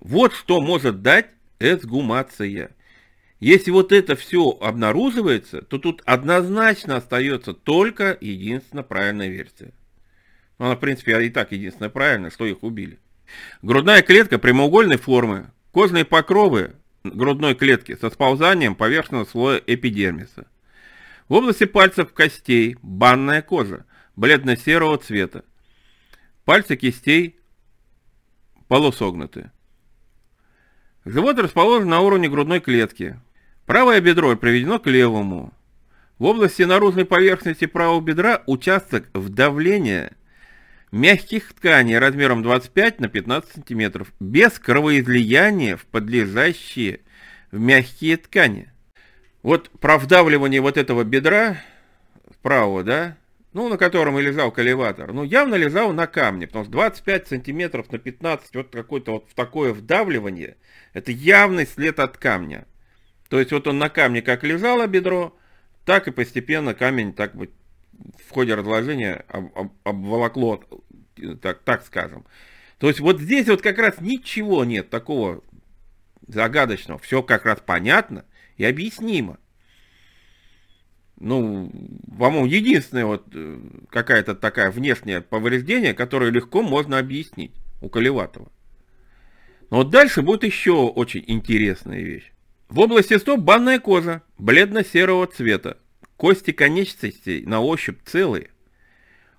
Вот 0.00 0.32
что 0.32 0.60
может 0.60 1.02
дать 1.02 1.26
эсгумация. 1.58 2.70
Если 3.40 3.70
вот 3.70 3.92
это 3.92 4.16
все 4.16 4.50
обнаруживается, 4.60 5.62
то 5.62 5.78
тут 5.78 6.02
однозначно 6.04 6.96
остается 6.96 7.54
только 7.54 8.16
единственная 8.20 8.82
правильная 8.82 9.28
версия. 9.28 9.72
Ну, 10.58 10.66
она, 10.66 10.76
в 10.76 10.80
принципе, 10.80 11.24
и 11.24 11.30
так 11.30 11.52
единственная 11.52 11.90
правильная, 11.90 12.30
что 12.30 12.46
их 12.46 12.62
убили. 12.62 12.98
Грудная 13.62 14.02
клетка 14.02 14.38
прямоугольной 14.38 14.96
формы, 14.96 15.50
кожные 15.70 16.04
покровы 16.04 16.74
грудной 17.04 17.54
клетки 17.54 17.96
со 17.96 18.10
сползанием 18.10 18.74
поверхностного 18.74 19.24
слоя 19.24 19.62
эпидермиса. 19.66 20.46
В 21.28 21.34
области 21.34 21.64
пальцев 21.64 22.12
костей 22.12 22.76
банная 22.82 23.42
кожа 23.42 23.84
бледно-серого 24.16 24.98
цвета. 24.98 25.44
Пальцы 26.44 26.76
кистей 26.76 27.38
полусогнуты. 28.66 29.50
Живот 31.04 31.38
расположен 31.38 31.88
на 31.88 32.00
уровне 32.00 32.28
грудной 32.28 32.60
клетки. 32.60 33.20
Правое 33.68 34.00
бедро 34.00 34.34
приведено 34.34 34.78
к 34.78 34.86
левому. 34.86 35.52
В 36.18 36.24
области 36.24 36.62
наружной 36.62 37.04
поверхности 37.04 37.66
правого 37.66 38.00
бедра 38.00 38.42
участок 38.46 39.10
вдавления 39.12 40.12
мягких 40.90 41.52
тканей 41.52 41.98
размером 41.98 42.42
25 42.42 42.98
на 42.98 43.08
15 43.10 43.52
сантиметров, 43.52 44.10
без 44.20 44.58
кровоизлияния 44.58 45.76
в 45.76 45.84
подлежащие 45.84 47.00
в 47.52 47.60
мягкие 47.60 48.16
ткани. 48.16 48.72
Вот 49.42 49.68
про 49.80 49.98
вдавливание 49.98 50.62
вот 50.62 50.78
этого 50.78 51.04
бедра 51.04 51.58
правого, 52.40 52.82
да, 52.82 53.18
ну, 53.52 53.68
на 53.68 53.76
котором 53.76 54.18
и 54.18 54.22
лежал 54.22 54.50
коллеватор, 54.50 55.12
ну, 55.12 55.24
явно 55.24 55.56
лежал 55.56 55.92
на 55.92 56.06
камне, 56.06 56.46
потому 56.46 56.64
что 56.64 56.72
25 56.72 57.28
сантиметров 57.28 57.92
на 57.92 57.98
15, 57.98 58.56
вот 58.56 58.70
какое-то 58.72 59.12
вот 59.12 59.28
такое 59.34 59.74
вдавливание, 59.74 60.56
это 60.94 61.12
явный 61.12 61.66
след 61.66 62.00
от 62.00 62.16
камня. 62.16 62.64
То 63.28 63.38
есть 63.38 63.52
вот 63.52 63.66
он 63.66 63.78
на 63.78 63.88
камне 63.88 64.22
как 64.22 64.42
лежало 64.42 64.86
бедро, 64.86 65.36
так 65.84 66.08
и 66.08 66.12
постепенно 66.12 66.74
камень 66.74 67.12
так 67.12 67.34
вот 67.34 67.50
в 68.26 68.30
ходе 68.30 68.54
разложения 68.54 69.24
об, 69.28 69.56
об, 69.56 69.72
обволокло, 69.84 70.62
так, 71.42 71.60
так 71.60 71.84
скажем. 71.84 72.24
То 72.78 72.88
есть 72.88 73.00
вот 73.00 73.20
здесь 73.20 73.48
вот 73.48 73.60
как 73.60 73.78
раз 73.78 74.00
ничего 74.00 74.64
нет 74.64 74.88
такого 74.88 75.42
загадочного. 76.26 77.00
Все 77.00 77.22
как 77.22 77.44
раз 77.44 77.58
понятно 77.64 78.24
и 78.56 78.64
объяснимо. 78.64 79.38
Ну, 81.20 81.72
по-моему, 82.16 82.46
единственное 82.46 83.04
вот 83.04 83.26
э, 83.34 83.60
какая-то 83.90 84.36
такая 84.36 84.70
внешнее 84.70 85.20
повреждение, 85.20 85.92
которое 85.92 86.30
легко 86.30 86.62
можно 86.62 86.98
объяснить 86.98 87.52
у 87.80 87.88
Колеватова. 87.88 88.52
Но 89.70 89.78
вот 89.78 89.90
дальше 89.90 90.22
будет 90.22 90.44
еще 90.44 90.72
очень 90.86 91.24
интересная 91.26 92.00
вещь. 92.00 92.32
В 92.68 92.80
области 92.80 93.16
стоп 93.16 93.40
банная 93.40 93.78
кожа 93.78 94.22
бледно-серого 94.36 95.26
цвета, 95.26 95.78
Кости 96.18 96.50
конечностей 96.50 97.46
на 97.46 97.60
ощупь 97.60 98.00
целые. 98.04 98.50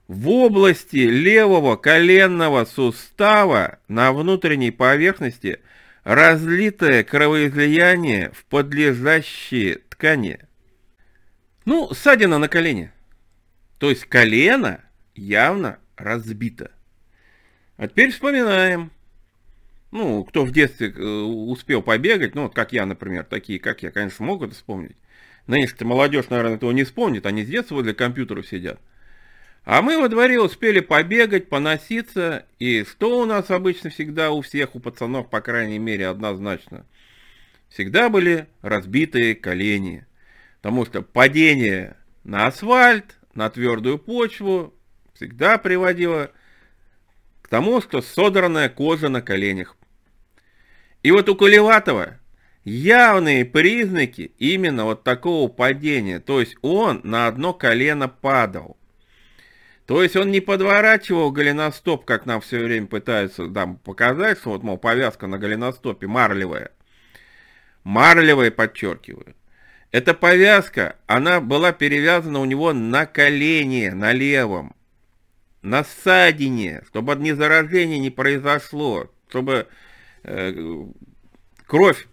В 0.07 0.29
области 0.29 0.95
левого 0.95 1.75
коленного 1.75 2.65
сустава 2.65 3.79
на 3.87 4.13
внутренней 4.13 4.71
поверхности 4.71 5.61
разлитое 6.03 7.03
кровоизлияние 7.03 8.31
в 8.31 8.45
подлежащие 8.45 9.79
ткани. 9.89 10.39
Ну, 11.65 11.93
ссадина 11.93 12.39
на 12.39 12.47
колене. 12.47 12.93
То 13.77 13.89
есть 13.89 14.05
колено 14.05 14.81
явно 15.13 15.79
разбито. 15.97 16.71
А 17.77 17.87
теперь 17.87 18.11
вспоминаем. 18.11 18.89
Ну, 19.91 20.23
кто 20.23 20.45
в 20.45 20.51
детстве 20.51 20.93
э, 20.95 21.01
успел 21.01 21.81
побегать, 21.81 22.35
ну, 22.35 22.43
вот 22.43 22.53
как 22.53 22.73
я, 22.73 22.85
например, 22.85 23.23
такие, 23.23 23.59
как 23.59 23.81
я, 23.81 23.91
конечно, 23.91 24.23
могут 24.23 24.53
вспомнить. 24.53 24.95
Нынешняя 25.47 25.87
молодежь, 25.87 26.29
наверное, 26.29 26.55
этого 26.55 26.71
не 26.71 26.83
вспомнит, 26.83 27.25
они 27.25 27.43
с 27.43 27.47
детства 27.47 27.75
возле 27.75 27.95
компьютеров 27.95 28.47
сидят. 28.47 28.79
А 29.65 29.81
мы 29.81 29.99
во 29.99 30.07
дворе 30.07 30.39
успели 30.39 30.79
побегать, 30.79 31.49
поноситься, 31.49 32.45
и 32.59 32.83
что 32.83 33.19
у 33.19 33.25
нас 33.25 33.49
обычно 33.49 33.89
всегда 33.89 34.31
у 34.31 34.41
всех, 34.41 34.75
у 34.75 34.79
пацанов, 34.79 35.29
по 35.29 35.41
крайней 35.41 35.79
мере, 35.79 36.07
однозначно? 36.07 36.85
Всегда 37.69 38.09
были 38.09 38.47
разбитые 38.61 39.35
колени. 39.35 40.05
Потому 40.61 40.85
что 40.85 41.01
падение 41.01 41.97
на 42.23 42.47
асфальт, 42.47 43.17
на 43.33 43.49
твердую 43.49 43.97
почву 43.97 44.73
всегда 45.13 45.57
приводило 45.57 46.31
к 47.41 47.47
тому, 47.47 47.81
что 47.81 48.01
содранная 48.01 48.69
кожа 48.69 49.09
на 49.09 49.21
коленях. 49.21 49.75
И 51.03 51.11
вот 51.11 51.29
у 51.29 51.35
Кулеватова 51.35 52.19
явные 52.63 53.45
признаки 53.45 54.31
именно 54.37 54.85
вот 54.85 55.03
такого 55.03 55.49
падения. 55.49 56.19
То 56.19 56.39
есть 56.39 56.57
он 56.61 57.01
на 57.03 57.27
одно 57.27 57.53
колено 57.53 58.07
падал. 58.07 58.77
То 59.85 60.03
есть 60.03 60.15
он 60.15 60.29
не 60.29 60.39
подворачивал 60.39 61.31
голеностоп, 61.31 62.05
как 62.05 62.27
нам 62.27 62.41
все 62.41 62.59
время 62.59 62.85
пытаются 62.85 63.47
там 63.47 63.77
показать, 63.77 64.37
что 64.37 64.51
вот, 64.51 64.61
мол, 64.61 64.77
повязка 64.77 65.25
на 65.25 65.39
голеностопе 65.39 66.05
марлевая. 66.05 66.71
Марлевая, 67.83 68.51
подчеркиваю. 68.51 69.35
Эта 69.91 70.13
повязка, 70.13 70.97
она 71.07 71.41
была 71.41 71.71
перевязана 71.71 72.39
у 72.39 72.45
него 72.45 72.71
на 72.71 73.07
колене, 73.07 73.95
на 73.95 74.11
левом, 74.11 74.75
на 75.63 75.83
ссадине, 75.83 76.83
чтобы 76.87 77.13
от 77.13 77.19
незаражения 77.19 77.97
не 77.97 78.11
произошло, 78.11 79.11
чтобы 79.27 79.65
кровь 81.65 82.07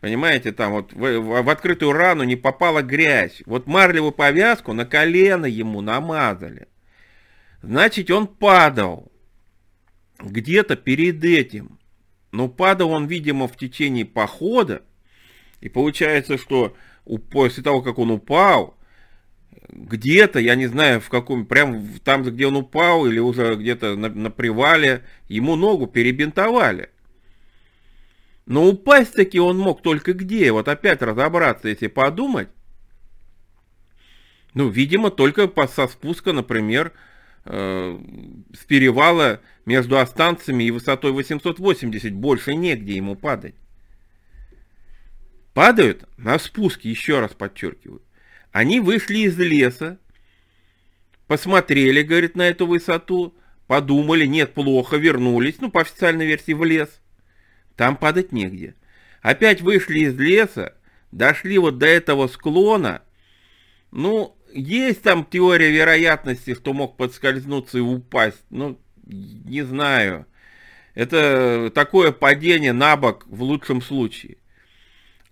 Понимаете, 0.00 0.52
там 0.52 0.72
вот 0.72 0.92
в, 0.92 1.42
в 1.42 1.50
открытую 1.50 1.92
рану 1.92 2.22
не 2.22 2.36
попала 2.36 2.82
грязь. 2.82 3.42
Вот 3.46 3.66
марлевую 3.66 4.12
повязку 4.12 4.72
на 4.72 4.84
колено 4.84 5.46
ему 5.46 5.80
намазали. 5.80 6.68
Значит, 7.62 8.10
он 8.10 8.28
падал. 8.28 9.10
где-то 10.20 10.76
перед 10.76 11.24
этим, 11.24 11.78
но 12.30 12.48
падал 12.48 12.90
он, 12.90 13.06
видимо, 13.06 13.48
в 13.48 13.56
течение 13.56 14.04
похода, 14.04 14.82
и 15.60 15.68
получается, 15.68 16.38
что 16.38 16.76
после 17.30 17.62
того, 17.62 17.82
как 17.82 17.98
он 17.98 18.10
упал, 18.10 18.76
где-то, 19.68 20.38
я 20.38 20.54
не 20.54 20.66
знаю, 20.66 21.00
в 21.00 21.08
каком, 21.08 21.46
прям 21.46 21.98
там, 22.04 22.22
где 22.22 22.46
он 22.46 22.56
упал, 22.56 23.06
или 23.06 23.18
уже 23.18 23.56
где-то 23.56 23.96
на, 23.96 24.08
на 24.08 24.30
привале, 24.30 25.02
ему 25.28 25.56
ногу 25.56 25.86
перебинтовали. 25.86 26.90
Но 28.46 28.64
упасть 28.64 29.14
таки 29.14 29.40
он 29.40 29.58
мог 29.58 29.82
только 29.82 30.12
где? 30.12 30.52
Вот 30.52 30.68
опять 30.68 31.02
разобраться, 31.02 31.68
если 31.68 31.88
подумать. 31.88 32.48
Ну, 34.54 34.68
видимо, 34.68 35.10
только 35.10 35.50
со 35.66 35.88
спуска, 35.88 36.32
например, 36.32 36.92
э, 37.44 37.98
с 38.54 38.64
перевала 38.64 39.40
между 39.66 39.98
останциями 39.98 40.64
и 40.64 40.70
высотой 40.70 41.10
880. 41.10 42.14
Больше 42.14 42.54
негде 42.54 42.94
ему 42.94 43.16
падать. 43.16 43.56
Падают 45.52 46.08
на 46.16 46.38
спуске, 46.38 46.88
еще 46.88 47.18
раз 47.18 47.32
подчеркиваю. 47.32 48.02
Они 48.52 48.78
вышли 48.78 49.18
из 49.18 49.36
леса, 49.36 49.98
посмотрели, 51.26 52.02
говорит, 52.02 52.36
на 52.36 52.48
эту 52.48 52.66
высоту, 52.66 53.34
подумали, 53.66 54.24
нет, 54.24 54.54
плохо, 54.54 54.96
вернулись, 54.96 55.56
ну, 55.60 55.70
по 55.70 55.80
официальной 55.80 56.26
версии, 56.26 56.52
в 56.52 56.62
лес. 56.62 57.00
Там 57.76 57.96
падать 57.96 58.32
негде. 58.32 58.74
Опять 59.22 59.60
вышли 59.60 60.00
из 60.00 60.18
леса, 60.18 60.74
дошли 61.12 61.58
вот 61.58 61.78
до 61.78 61.86
этого 61.86 62.26
склона. 62.26 63.02
Ну, 63.92 64.36
есть 64.52 65.02
там 65.02 65.24
теория 65.24 65.70
вероятности, 65.70 66.54
что 66.54 66.72
мог 66.72 66.96
подскользнуться 66.96 67.78
и 67.78 67.82
упасть. 67.82 68.44
Ну, 68.50 68.78
не 69.04 69.62
знаю. 69.62 70.26
Это 70.94 71.70
такое 71.74 72.12
падение 72.12 72.72
на 72.72 72.96
бок 72.96 73.26
в 73.26 73.42
лучшем 73.42 73.82
случае. 73.82 74.38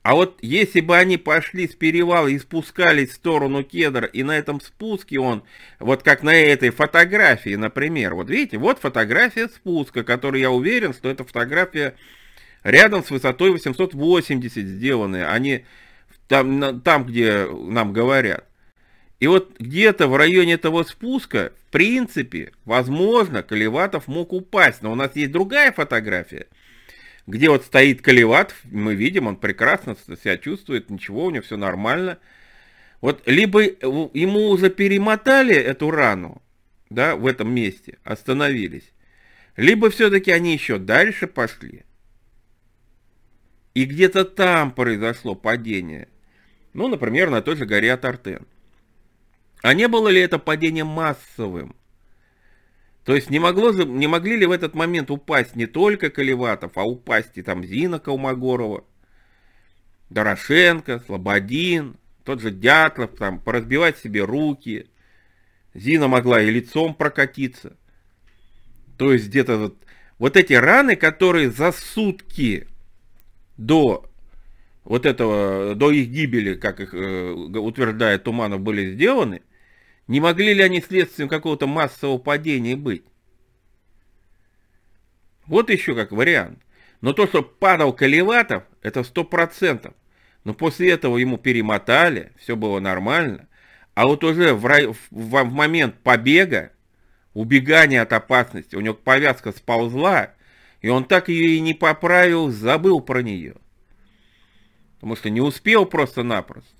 А 0.03 0.15
вот 0.15 0.37
если 0.43 0.83
бы 0.83 0.99
они 0.99 1.17
пошли 1.17 1.67
с 1.67 1.75
перевала 1.75 2.29
и 2.29 2.39
спускались 2.39 3.09
в 3.09 3.15
сторону 3.15 3.65
кедра, 3.65 4.07
и 4.07 4.23
на 4.23 4.37
этом 4.37 4.61
спуске 4.61 5.19
он, 5.19 5.45
вот 5.79 6.03
как 6.03 6.23
на 6.23 6.35
этой 6.35 6.69
фотографии, 6.69 7.55
например, 7.55 8.15
вот 8.15 8.29
видите, 8.29 8.59
вот 8.59 8.79
фотография 8.81 9.49
спуска, 9.49 10.05
которую 10.05 10.43
я 10.43 10.51
уверен, 10.51 10.93
что 10.93 11.09
это 11.09 11.25
фотография 11.25 11.95
рядом 12.65 13.05
с 13.05 13.11
высотой 13.11 13.51
880 13.51 14.67
сделанные, 14.67 15.27
они 15.27 15.65
там, 16.27 16.81
там, 16.81 17.05
где 17.05 17.47
нам 17.47 17.93
говорят. 17.93 18.47
И 19.21 19.27
вот 19.27 19.55
где-то 19.59 20.09
в 20.09 20.17
районе 20.17 20.55
этого 20.55 20.83
спуска, 20.83 21.53
в 21.69 21.71
принципе, 21.71 22.53
возможно, 22.65 23.43
Колеватов 23.43 24.09
мог 24.09 24.33
упасть. 24.33 24.83
Но 24.83 24.93
у 24.93 24.95
нас 24.97 25.15
есть 25.15 25.31
другая 25.31 25.73
фотография, 25.73 26.49
где 27.27 27.49
вот 27.49 27.65
стоит 27.65 28.03
Колеватов, 28.03 28.57
мы 28.65 28.95
видим, 28.95 29.27
он 29.27 29.37
прекрасно 29.37 29.97
себя 30.23 30.37
чувствует, 30.37 30.91
ничего, 30.91 31.27
у 31.27 31.31
него 31.31 31.45
все 31.45 31.57
нормально. 31.57 32.19
Вот 33.01 33.23
либо 33.27 33.61
ему 33.63 34.49
уже 34.49 34.71
перемотали 34.71 35.55
эту 35.55 35.91
рану, 35.91 36.43
да, 36.91 37.17
в 37.17 37.27
этом 37.27 37.55
месте, 37.55 37.99
остановились, 38.03 38.93
либо 39.57 39.91
все-таки 39.91 40.33
они 40.33 40.55
еще 40.55 40.79
дальше 40.79 41.27
пошли. 41.27 41.85
И 43.75 43.85
где-то 43.87 44.25
там 44.25 44.73
произошло 44.73 45.35
падение. 45.35 46.09
Ну, 46.73 46.89
например, 46.89 47.31
на 47.31 47.43
той 47.43 47.57
же 47.57 47.67
горе 47.67 47.93
Атартен. 47.93 48.47
А 49.63 49.75
не 49.75 49.89
было 49.89 50.09
ли 50.09 50.21
это 50.21 50.39
падение 50.39 50.85
массовым? 50.85 51.75
То 53.05 53.15
есть 53.15 53.31
не, 53.31 53.39
могло, 53.39 53.73
не 53.73 54.07
могли 54.07 54.37
ли 54.37 54.47
в 54.47 54.51
этот 54.51 54.75
момент 54.75 55.11
упасть 55.11 55.57
не 55.57 55.67
только 55.67 56.11
Колеватов, 56.11 56.73
а 56.77 56.85
упасть 56.85 57.37
и 57.37 57.43
там 57.43 57.65
Зина 57.65 57.99
Калмогорова, 57.99 58.85
Дорошенко, 60.09 61.03
Слободин, 61.07 61.97
тот 62.25 62.41
же 62.41 62.51
Дятлов, 62.51 63.17
там, 63.19 63.41
поразбивать 63.41 63.99
себе 63.99 64.25
руки. 64.25 64.89
Зина 65.75 66.09
могла 66.09 66.41
и 66.41 66.51
лицом 66.51 66.95
прокатиться. 66.95 67.77
То 68.97 69.13
есть 69.13 69.29
где-то 69.29 69.59
вот, 69.59 69.77
вот 70.19 70.37
эти 70.37 70.55
раны, 70.55 70.97
которые 70.97 71.51
за 71.51 71.73
сутки 71.73 72.69
до 73.57 74.09
вот 74.85 75.07
этого, 75.07 75.75
до 75.75 75.91
их 75.91 76.09
гибели, 76.09 76.55
как 76.55 76.81
их 76.81 76.95
э, 76.95 77.31
утверждает 77.31 78.25
Туманов, 78.25 78.61
были 78.61 78.93
сделаны, 78.93 79.43
не 80.07 80.21
могли 80.21 80.53
ли 80.53 80.63
они 80.63 80.81
следствием 80.81 81.29
какого-то 81.29 81.67
массового 81.67 82.19
падения 82.19 82.77
быть? 82.77 83.05
Вот 85.47 85.71
еще 85.71 85.95
как 85.95 86.13
вариант. 86.13 86.59
Но 87.01 87.13
то, 87.13 87.27
что 87.27 87.43
падал 87.43 87.93
Колеватов, 87.93 88.65
это 88.83 89.03
сто 89.05 89.25
процентов. 89.25 89.95
Но 90.45 90.55
после 90.55 90.91
этого 90.91 91.17
ему 91.17 91.39
перемотали, 91.39 92.33
все 92.39 92.57
было 92.57 92.81
нормально. 92.81 93.49
А 93.95 94.07
вот 94.07 94.25
уже 94.25 94.55
в, 94.55 94.63
в, 94.63 94.97
в 95.11 95.45
момент 95.45 95.97
побега, 96.03 96.73
убегания 97.33 98.03
от 98.03 98.13
опасности, 98.13 98.77
у 98.77 98.81
него 98.81 98.95
повязка 98.95 99.53
сползла, 99.53 100.33
и 100.85 100.89
он 100.91 101.07
так 101.07 101.31
ее 101.31 101.57
и 101.57 101.61
не 101.61 101.73
поправил, 101.73 102.51
забыл 102.51 103.01
про 103.01 103.23
нее. 103.23 103.55
Потому 104.97 105.17
что 105.17 105.31
не 105.31 105.41
успел 105.41 105.87
просто-напросто. 105.87 106.77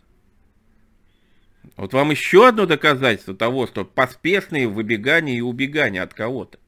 Вот 1.77 1.95
вам 1.95 2.11
еще 2.11 2.49
одно 2.49 2.67
доказательство 2.67 3.35
того, 3.35 3.67
что 3.67 3.87
поспешные 3.87 4.69
выбегания 4.69 5.39
и 5.39 5.41
убегания 5.41 6.03
от 6.03 6.13
кого-то. 6.13 6.59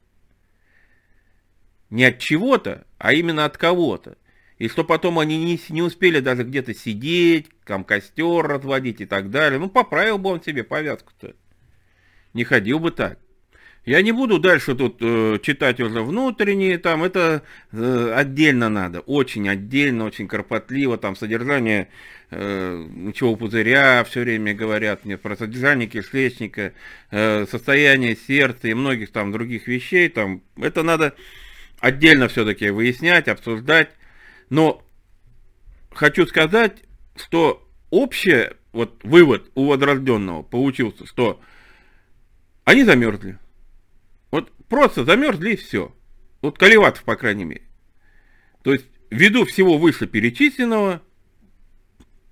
Не 1.91 2.05
от 2.05 2.17
чего-то, 2.17 2.87
а 2.97 3.13
именно 3.13 3.45
от 3.45 3.55
кого-то. 3.55 4.17
И 4.57 4.67
что 4.67 4.83
потом 4.83 5.19
они 5.19 5.37
не, 5.37 5.61
не 5.69 5.83
успели 5.83 6.19
даже 6.21 6.43
где-то 6.43 6.73
сидеть, 6.73 7.51
там 7.65 7.83
костер 7.83 8.47
разводить 8.47 8.99
и 8.99 9.05
так 9.05 9.29
далее. 9.29 9.59
Ну, 9.59 9.69
поправил 9.69 10.17
бы 10.17 10.31
он 10.31 10.41
себе 10.41 10.63
повязку-то. 10.63 11.35
Не 12.33 12.45
ходил 12.45 12.79
бы 12.79 12.89
так. 12.89 13.19
Я 13.87 14.01
не 14.01 14.11
буду 14.11 14.37
дальше 14.37 14.75
тут 14.75 14.97
э, 14.99 15.39
читать 15.41 15.79
уже 15.79 16.01
внутренние, 16.01 16.77
там 16.77 17.05
это 17.05 17.41
э, 17.71 18.13
отдельно 18.13 18.67
надо, 18.67 18.99
очень 18.99 19.47
отдельно, 19.47 20.03
очень 20.03 20.27
кропотливо, 20.27 20.97
там 20.97 21.15
содержание 21.15 21.87
э, 22.29 22.85
ничего 22.93 23.37
пузыря 23.37 24.03
все 24.03 24.23
время 24.23 24.53
говорят 24.53 25.05
мне 25.05 25.17
про 25.17 25.37
содержание 25.37 25.87
кишечника, 25.87 26.73
э, 27.11 27.45
состояние 27.49 28.17
сердца 28.17 28.67
и 28.67 28.73
многих 28.73 29.13
там 29.13 29.31
других 29.31 29.69
вещей, 29.69 30.09
там 30.09 30.41
это 30.57 30.83
надо 30.83 31.13
отдельно 31.79 32.27
все-таки 32.27 32.71
выяснять, 32.71 33.29
обсуждать, 33.29 33.91
но 34.49 34.83
хочу 35.93 36.25
сказать, 36.27 36.83
что 37.15 37.65
общий 37.89 38.49
вот 38.73 38.99
вывод 39.03 39.49
у 39.55 39.67
возрожденного 39.67 40.43
получился, 40.43 41.07
что 41.07 41.39
они 42.65 42.83
замерзли. 42.83 43.37
Просто 44.69 45.05
замерзли 45.05 45.53
и 45.53 45.55
все. 45.55 45.95
Вот 46.41 46.57
Каливатов, 46.57 47.03
по 47.03 47.15
крайней 47.15 47.45
мере. 47.45 47.63
То 48.63 48.73
есть, 48.73 48.85
ввиду 49.09 49.45
всего 49.45 49.77
вышеперечисленного, 49.77 51.01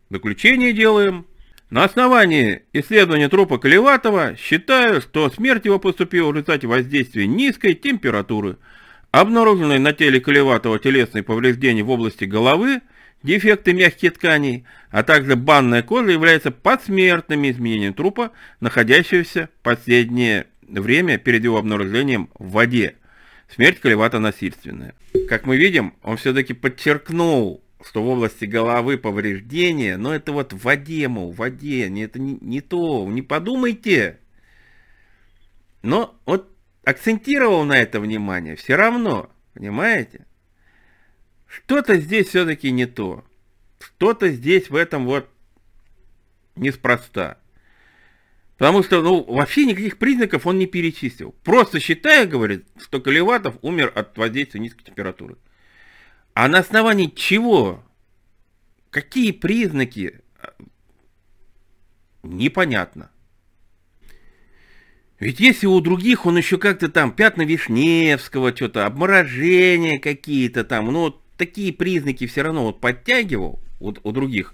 заключение 0.10 0.74
делаем. 0.74 1.26
На 1.69 1.84
основании 1.84 2.63
исследования 2.74 3.28
трупа 3.28 3.58
Каливатова 3.58 4.36
считаю, 4.38 5.02
что 5.02 5.30
смерть 5.30 5.65
его 5.65 5.80
поступила 5.80 6.30
в 6.30 6.34
результате 6.34 6.67
воздействия 6.67 7.26
низкой 7.26 7.74
температуры, 7.74 8.58
обнаруженной 9.12 9.80
на 9.80 9.93
теле 9.93 10.19
Каливатова 10.19 10.78
телесные 10.78 11.24
повреждения 11.24 11.84
в 11.84 11.89
области 11.89 12.26
головы, 12.26 12.82
дефекты 13.24 13.74
мягких 13.74 14.13
тканей, 14.13 14.65
а 14.91 15.04
также 15.04 15.36
банная 15.36 15.82
кожа 15.82 16.12
являются 16.12 16.52
подсмертными 16.52 17.50
изменениями 17.50 17.93
трупа, 17.93 18.32
находящегося 18.60 19.50
последнее 19.63 20.48
время 20.67 21.17
перед 21.17 21.43
его 21.43 21.58
обнаружением 21.58 22.30
в 22.38 22.51
воде. 22.51 22.95
Смерть 23.53 23.80
Каливата 23.80 24.20
насильственная. 24.20 24.95
Как 25.30 25.45
мы 25.45 25.57
видим, 25.57 25.93
он 26.01 26.18
все-таки 26.18 26.53
подчеркнул, 26.53 27.63
что 27.84 28.03
в 28.03 28.07
области 28.07 28.45
головы 28.45 28.97
повреждения, 28.97 29.97
но 29.97 30.13
это 30.13 30.32
вот 30.32 30.53
в 30.53 30.63
воде, 30.63 31.07
мол, 31.07 31.32
в 31.32 31.38
воде, 31.38 31.88
это 32.03 32.20
не, 32.20 32.38
не 32.41 32.61
то, 32.61 33.07
не 33.09 33.22
подумайте. 33.22 34.20
Но 35.84 36.20
вот 36.26 36.51
акцентировал 36.84 37.63
на 37.63 37.78
это 37.78 37.99
внимание 37.99 38.55
все 38.55 38.76
равно, 38.76 39.30
понимаете? 39.53 40.26
Что-то 41.47 41.97
здесь 41.97 42.30
все-таки 42.30 42.72
не 42.72 42.86
то. 42.86 43.24
Что-то 43.80 44.30
здесь 44.30 44.70
в 44.70 44.76
этом 44.76 45.05
вот 45.05 45.30
неспроста. 46.55 47.38
Потому 48.58 48.84
что, 48.84 49.01
ну, 49.01 49.24
вообще 49.24 49.66
никаких 49.66 49.97
признаков 49.97 50.45
он 50.47 50.58
не 50.58 50.66
перечислил. 50.66 51.36
Просто 51.43 51.80
считая, 51.80 52.26
говорит, 52.26 52.66
что 52.82 53.01
Колеватов 53.01 53.56
умер 53.62 53.91
от 53.93 54.18
воздействия 54.18 54.62
низкой 54.62 54.84
температуры. 54.84 55.36
А 56.34 56.47
на 56.47 56.60
основании 56.60 57.08
чего? 57.08 57.84
Какие 58.91 59.32
признаки? 59.32 60.22
Непонятно. 62.24 63.12
Ведь 65.20 65.39
если 65.39 65.68
у 65.68 65.80
других 65.80 66.26
он 66.26 66.38
еще 66.38 66.58
как-то 66.58 66.89
там 66.89 67.12
пятна 67.12 67.43
Вишневского, 67.43 68.56
что-то, 68.56 68.86
обморожения 68.86 69.99
какие-то 69.99 70.64
там, 70.64 70.91
ну 70.91 71.01
вот 71.01 71.22
такие 71.38 71.72
признаки 71.72 72.28
все 72.28 72.41
равно 72.41 72.66
вот 72.66 72.82
подтягивал 72.82 73.62
у, 73.80 73.93
у 74.03 74.12
других, 74.12 74.53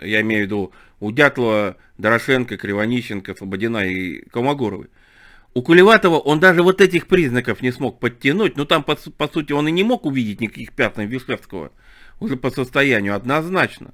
я 0.00 0.20
имею 0.20 0.42
в 0.42 0.46
виду 0.46 0.72
у 1.00 1.10
Дятлова, 1.10 1.76
Дорошенко, 1.98 2.56
Кривонищенко, 2.56 3.34
Слободина 3.34 3.86
и 3.86 4.28
Колмогоровой. 4.28 4.88
У 5.54 5.62
Кулеватова 5.62 6.18
он 6.18 6.40
даже 6.40 6.62
вот 6.62 6.80
этих 6.80 7.06
признаков 7.06 7.60
не 7.60 7.72
смог 7.72 8.00
подтянуть, 8.00 8.56
но 8.56 8.64
там, 8.64 8.82
по, 8.82 8.96
по 8.96 9.28
сути, 9.28 9.52
он 9.52 9.68
и 9.68 9.72
не 9.72 9.84
мог 9.84 10.06
увидеть 10.06 10.40
никаких 10.40 10.72
пятен 10.72 11.06
Вишневского 11.06 11.72
уже 12.20 12.36
по 12.36 12.50
состоянию, 12.50 13.14
однозначно. 13.14 13.92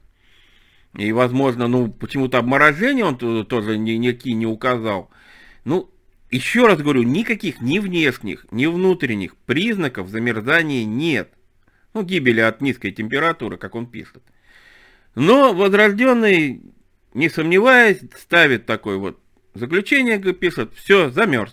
И, 0.95 1.13
возможно, 1.13 1.67
ну, 1.67 1.91
почему-то 1.91 2.39
обморожение 2.39 3.05
он 3.05 3.17
тоже 3.47 3.77
ни, 3.77 3.93
никакие 3.93 4.37
не 4.37 4.47
указал. 4.47 5.11
Ну, 5.65 5.91
еще 6.31 6.67
раз 6.67 6.81
говорю, 6.81 7.03
никаких 7.03 7.61
ни 7.61 7.79
внешних, 7.79 8.47
ни 8.51 8.67
внутренних 8.67 9.37
признаков 9.37 10.09
замерзания 10.09 10.85
нет. 10.85 11.33
Ну, 11.95 12.03
гибели 12.03 12.41
от 12.41 12.61
низкой 12.61 12.93
температуры, 12.93 13.57
как 13.57 13.75
он 13.75 13.87
пишет. 13.87 14.23
Но 15.19 15.53
возрожденный, 15.53 16.63
не 17.13 17.29
сомневаясь, 17.29 17.99
ставит 18.17 18.67
такой 18.67 18.99
вот 18.99 19.21
заключение, 19.53 20.17
пишет, 20.33 20.73
все, 20.77 21.11
замерз. 21.11 21.53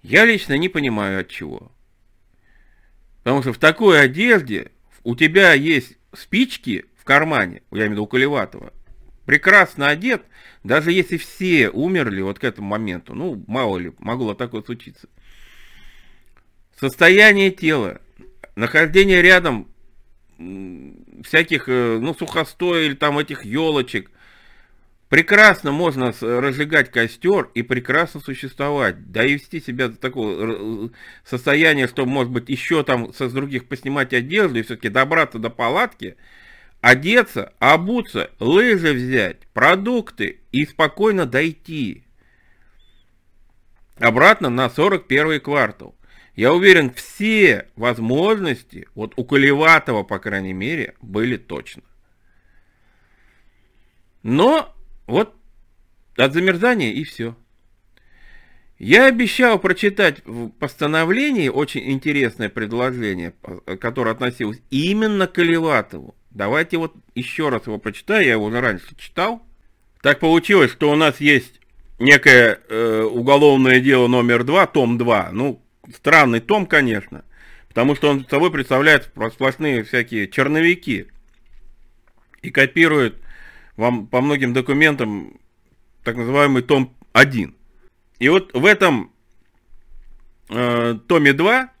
Я 0.00 0.24
лично 0.24 0.56
не 0.56 0.68
понимаю 0.68 1.22
от 1.22 1.28
чего. 1.28 1.72
Потому 3.24 3.42
что 3.42 3.52
в 3.52 3.58
такой 3.58 4.00
одежде 4.00 4.70
у 5.02 5.16
тебя 5.16 5.54
есть 5.54 5.98
спички 6.14 6.84
в 6.96 7.02
кармане, 7.02 7.62
я 7.72 7.78
имею 7.78 7.88
в 7.88 7.92
виду 7.94 8.04
у 8.04 8.06
Колеватова, 8.06 8.72
прекрасно 9.26 9.88
одет, 9.88 10.22
даже 10.62 10.92
если 10.92 11.16
все 11.16 11.68
умерли 11.68 12.20
вот 12.22 12.38
к 12.38 12.44
этому 12.44 12.68
моменту, 12.68 13.14
ну, 13.14 13.42
мало 13.48 13.76
ли, 13.78 13.92
могло 13.98 14.34
такое 14.34 14.62
случиться. 14.62 15.08
Состояние 16.78 17.50
тела, 17.50 18.00
нахождение 18.54 19.20
рядом 19.20 19.71
всяких, 21.24 21.68
э, 21.68 21.98
ну, 22.00 22.14
сухостой 22.14 22.86
или 22.86 22.94
там 22.94 23.18
этих 23.18 23.44
елочек, 23.44 24.10
прекрасно 25.08 25.72
можно 25.72 26.12
разжигать 26.20 26.90
костер 26.90 27.50
и 27.54 27.62
прекрасно 27.62 28.20
существовать, 28.20 29.10
да 29.12 29.24
и 29.24 29.34
вести 29.34 29.60
себя 29.60 29.88
до 29.88 29.96
такого 29.96 30.90
состояния, 31.24 31.86
что, 31.86 32.06
может 32.06 32.32
быть, 32.32 32.48
еще 32.48 32.82
там 32.82 33.12
со 33.12 33.28
других 33.28 33.66
поснимать 33.68 34.12
одежду 34.12 34.58
и 34.58 34.62
все-таки 34.62 34.88
добраться 34.88 35.38
до 35.38 35.50
палатки, 35.50 36.16
одеться, 36.80 37.52
обуться, 37.58 38.30
лыжи 38.40 38.92
взять, 38.92 39.46
продукты 39.52 40.40
и 40.50 40.64
спокойно 40.66 41.26
дойти 41.26 42.04
обратно 44.02 44.50
на 44.50 44.68
41 44.68 45.40
квартал. 45.40 45.94
Я 46.34 46.54
уверен, 46.54 46.92
все 46.92 47.68
возможности, 47.76 48.88
вот 48.94 49.12
у 49.16 49.24
Колеватова, 49.24 50.02
по 50.02 50.18
крайней 50.18 50.54
мере, 50.54 50.94
были 51.02 51.36
точно. 51.36 51.82
Но 54.22 54.74
вот 55.06 55.34
от 56.16 56.32
замерзания 56.32 56.92
и 56.92 57.04
все. 57.04 57.36
Я 58.78 59.06
обещал 59.06 59.58
прочитать 59.58 60.22
в 60.24 60.48
постановлении 60.50 61.48
очень 61.48 61.88
интересное 61.90 62.48
предложение, 62.48 63.34
которое 63.80 64.10
относилось 64.10 64.60
именно 64.70 65.26
к 65.26 65.34
Колеватову. 65.34 66.16
Давайте 66.30 66.78
вот 66.78 66.94
еще 67.14 67.50
раз 67.50 67.66
его 67.66 67.78
прочитаю, 67.78 68.24
я 68.24 68.32
его 68.32 68.46
уже 68.46 68.60
раньше 68.60 68.96
читал. 68.96 69.42
Так 70.00 70.18
получилось, 70.18 70.72
что 70.72 70.90
у 70.90 70.96
нас 70.96 71.20
есть 71.20 71.60
некое 71.98 72.58
э, 72.68 73.02
уголовное 73.02 73.80
дело 73.80 74.08
номер 74.08 74.42
два, 74.42 74.66
том 74.66 74.98
2. 74.98 75.30
Ну, 75.32 75.62
странный 75.94 76.40
том, 76.40 76.66
конечно, 76.66 77.24
потому 77.68 77.94
что 77.94 78.10
он 78.10 78.26
собой 78.28 78.50
представляет 78.50 79.10
сплошные 79.32 79.82
всякие 79.84 80.28
черновики 80.28 81.06
и 82.42 82.50
копирует 82.50 83.16
вам 83.76 84.06
по 84.06 84.20
многим 84.20 84.52
документам 84.52 85.40
так 86.04 86.16
называемый 86.16 86.62
том 86.62 86.94
1. 87.12 87.54
И 88.18 88.28
вот 88.28 88.52
в 88.52 88.64
этом 88.66 89.12
э, 90.48 90.98
томе 91.08 91.32
2, 91.32 91.72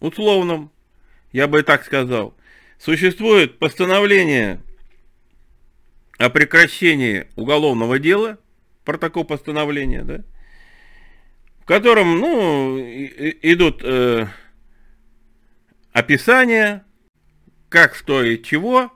условном, 0.00 0.70
я 1.32 1.48
бы 1.48 1.62
так 1.62 1.84
сказал, 1.84 2.34
существует 2.78 3.58
постановление 3.58 4.60
о 6.18 6.30
прекращении 6.30 7.26
уголовного 7.36 7.98
дела, 7.98 8.38
протокол 8.84 9.24
постановления, 9.24 10.02
да, 10.02 10.22
в 11.66 11.68
котором, 11.68 12.20
ну, 12.20 12.78
идут 12.78 13.80
э, 13.82 14.28
описания, 15.92 16.84
как, 17.68 17.96
что 17.96 18.22
и 18.22 18.40
чего. 18.40 18.92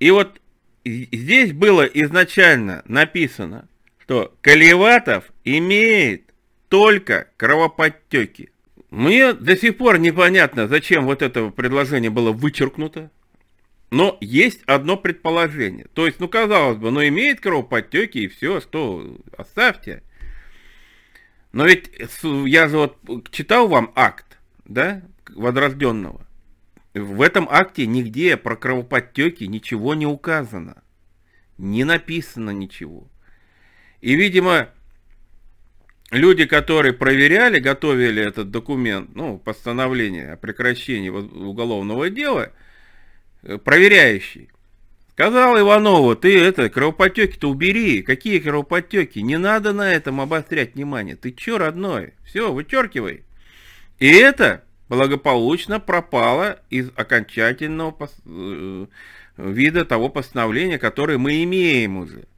И 0.00 0.10
вот 0.10 0.40
здесь 0.84 1.52
было 1.52 1.82
изначально 1.82 2.82
написано, 2.86 3.68
что 4.00 4.34
Колеватов 4.40 5.30
имеет 5.44 6.34
только 6.68 7.28
кровоподтеки. 7.36 8.50
Мне 8.90 9.32
до 9.32 9.56
сих 9.56 9.76
пор 9.76 10.00
непонятно, 10.00 10.66
зачем 10.66 11.04
вот 11.04 11.22
это 11.22 11.50
предложение 11.50 12.10
было 12.10 12.32
вычеркнуто. 12.32 13.12
Но 13.92 14.18
есть 14.20 14.64
одно 14.66 14.96
предположение. 14.96 15.86
То 15.94 16.06
есть, 16.06 16.18
ну, 16.18 16.26
казалось 16.26 16.78
бы, 16.78 16.90
ну, 16.90 17.00
имеет 17.06 17.40
кровоподтеки 17.40 18.18
и 18.18 18.28
все, 18.28 18.60
что 18.60 19.18
оставьте. 19.36 20.02
Но 21.58 21.66
ведь 21.66 21.90
я 22.22 22.68
же 22.68 22.76
вот 22.76 23.32
читал 23.32 23.66
вам 23.66 23.90
акт, 23.96 24.38
да, 24.64 25.02
возрожденного. 25.28 26.24
В 26.94 27.20
этом 27.20 27.48
акте 27.50 27.84
нигде 27.84 28.36
про 28.36 28.54
кровоподтеки 28.54 29.42
ничего 29.42 29.94
не 29.96 30.06
указано. 30.06 30.84
Не 31.56 31.82
написано 31.82 32.50
ничего. 32.50 33.10
И, 34.00 34.14
видимо, 34.14 34.68
люди, 36.12 36.46
которые 36.46 36.92
проверяли, 36.92 37.58
готовили 37.58 38.22
этот 38.22 38.52
документ, 38.52 39.16
ну, 39.16 39.36
постановление 39.36 40.34
о 40.34 40.36
прекращении 40.36 41.08
уголовного 41.08 42.08
дела, 42.08 42.52
э, 43.42 43.58
проверяющий, 43.58 44.48
Сказал 45.18 45.58
Иванову, 45.58 46.14
ты 46.14 46.40
это, 46.40 46.70
кровоподтеки-то 46.70 47.50
убери. 47.50 48.02
Какие 48.02 48.38
кровоподтеки? 48.38 49.18
Не 49.18 49.36
надо 49.36 49.72
на 49.72 49.92
этом 49.92 50.20
обострять 50.20 50.76
внимание. 50.76 51.16
Ты 51.16 51.32
че, 51.32 51.58
родной? 51.58 52.14
Все, 52.24 52.52
вычеркивай. 52.52 53.24
И 53.98 54.06
это 54.06 54.62
благополучно 54.88 55.80
пропало 55.80 56.60
из 56.70 56.92
окончательного. 56.94 58.08
Э, 58.26 58.86
вида 59.36 59.84
того 59.84 60.08
постановления, 60.08 60.78
которое 60.78 61.18
мы 61.18 61.42
имеем 61.42 61.96
уже. 61.96 62.28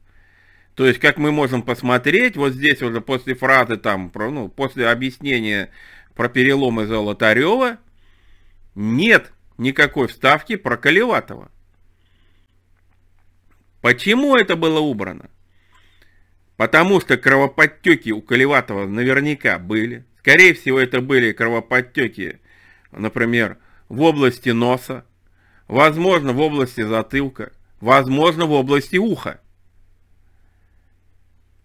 То 0.73 0.87
есть, 0.87 0.99
как 0.99 1.19
мы 1.19 1.31
можем 1.31 1.61
посмотреть, 1.61 2.35
вот 2.35 2.53
здесь 2.53 2.81
уже 2.81 2.99
после 2.99 3.35
фразы 3.35 3.77
там, 3.77 4.09
про, 4.09 4.31
ну, 4.31 4.49
после 4.49 4.87
объяснения 4.87 5.69
про 6.15 6.29
переломы 6.29 6.87
Золотарева, 6.87 7.77
нет 8.73 9.31
никакой 9.59 10.07
вставки 10.07 10.55
про 10.55 10.77
Колеватова. 10.77 11.51
Почему 13.81 14.35
это 14.35 14.55
было 14.55 14.79
убрано? 14.79 15.29
Потому 16.55 17.01
что 17.01 17.17
кровоподтеки 17.17 18.11
у 18.11 18.21
Колеватова 18.21 18.85
наверняка 18.85 19.57
были. 19.57 20.05
Скорее 20.19 20.53
всего, 20.53 20.79
это 20.79 21.01
были 21.01 21.31
кровоподтеки, 21.31 22.39
например, 22.91 23.57
в 23.89 24.01
области 24.01 24.49
носа, 24.49 25.03
возможно, 25.67 26.33
в 26.33 26.39
области 26.39 26.81
затылка, 26.81 27.51
возможно, 27.79 28.45
в 28.45 28.51
области 28.51 28.97
уха. 28.97 29.41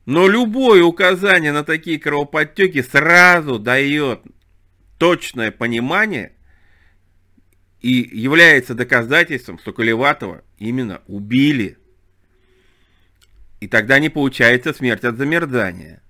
Но 0.06 0.28
любое 0.28 0.82
указание 0.82 1.52
на 1.52 1.64
такие 1.64 1.98
кровоподтеки 1.98 2.80
сразу 2.80 3.58
дает 3.58 4.20
точное 4.98 5.50
понимание 5.50 6.32
и 7.82 8.08
является 8.12 8.74
доказательством, 8.74 9.58
что 9.58 9.72
Колеватова 9.72 10.42
именно 10.58 11.02
убили. 11.06 11.76
И 13.60 13.68
тогда 13.68 13.98
не 13.98 14.08
получается 14.08 14.72
смерть 14.72 15.04
от 15.04 15.16
замерзания. 15.16 16.02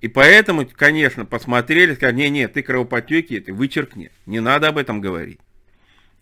И 0.00 0.08
поэтому, 0.08 0.66
конечно, 0.66 1.24
посмотрели, 1.24 1.94
сказали, 1.94 2.16
не, 2.16 2.28
нет, 2.28 2.52
ты 2.52 2.62
кровопотеки, 2.62 3.40
ты 3.40 3.54
вычеркни, 3.54 4.10
не 4.26 4.40
надо 4.40 4.68
об 4.68 4.76
этом 4.76 5.00
говорить. 5.00 5.40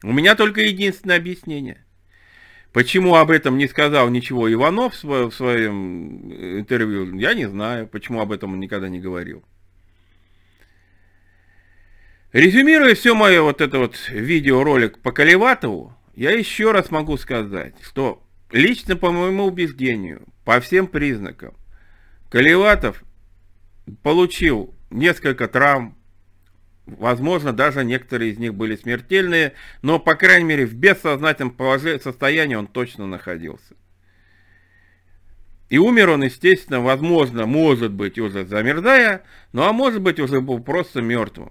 У 0.05 0.13
меня 0.13 0.35
только 0.35 0.61
единственное 0.61 1.17
объяснение. 1.17 1.85
Почему 2.73 3.17
об 3.17 3.31
этом 3.31 3.59
не 3.59 3.67
сказал 3.67 4.09
ничего 4.09 4.51
Иванов 4.53 5.03
в 5.03 5.31
своем 5.33 6.33
интервью, 6.61 7.15
я 7.19 7.35
не 7.35 7.49
знаю, 7.49 7.87
почему 7.87 8.21
об 8.21 8.33
этом 8.33 8.53
он 8.53 8.61
никогда 8.61 8.89
не 8.89 9.01
говорил. 9.01 9.45
Резюмируя 12.33 12.95
все 12.95 13.15
мое 13.15 13.43
вот 13.43 13.61
это 13.61 13.79
вот 13.79 13.97
видеоролик 14.09 15.01
по 15.01 15.13
Каливатову, 15.13 15.95
я 16.15 16.31
еще 16.31 16.73
раз 16.73 16.91
могу 16.91 17.17
сказать, 17.19 17.75
что 17.83 18.22
Лично, 18.53 18.97
по 18.97 19.11
моему 19.11 19.45
убеждению, 19.45 20.27
по 20.45 20.61
всем 20.61 20.87
признакам, 20.87 21.55
Колеватов 22.31 23.03
получил 24.03 24.75
несколько 24.91 25.49
травм, 25.49 25.97
возможно, 26.85 27.55
даже 27.55 27.83
некоторые 27.83 28.33
из 28.33 28.39
них 28.39 28.55
были 28.55 28.77
смертельные, 28.77 29.55
но, 29.81 29.99
по 29.99 30.15
крайней 30.15 30.45
мере, 30.45 30.67
в 30.67 30.75
бессознательном 30.75 31.57
состоянии 32.01 32.55
он 32.55 32.67
точно 32.67 33.07
находился. 33.07 33.75
И 35.71 35.79
умер 35.79 36.11
он, 36.11 36.25
естественно, 36.25 36.83
возможно, 36.83 37.47
может 37.47 37.93
быть, 37.93 38.19
уже 38.19 38.45
замерзая, 38.45 39.23
ну 39.53 39.63
а 39.63 39.73
может 39.73 40.03
быть, 40.03 40.21
уже 40.21 40.43
был 40.43 40.63
просто 40.63 41.01
мертвым. 41.01 41.51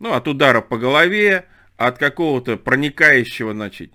Ну, 0.00 0.12
от 0.12 0.26
удара 0.26 0.60
по 0.60 0.76
голове, 0.76 1.46
от 1.76 1.98
какого-то 1.98 2.56
проникающего, 2.56 3.52
значит, 3.52 3.92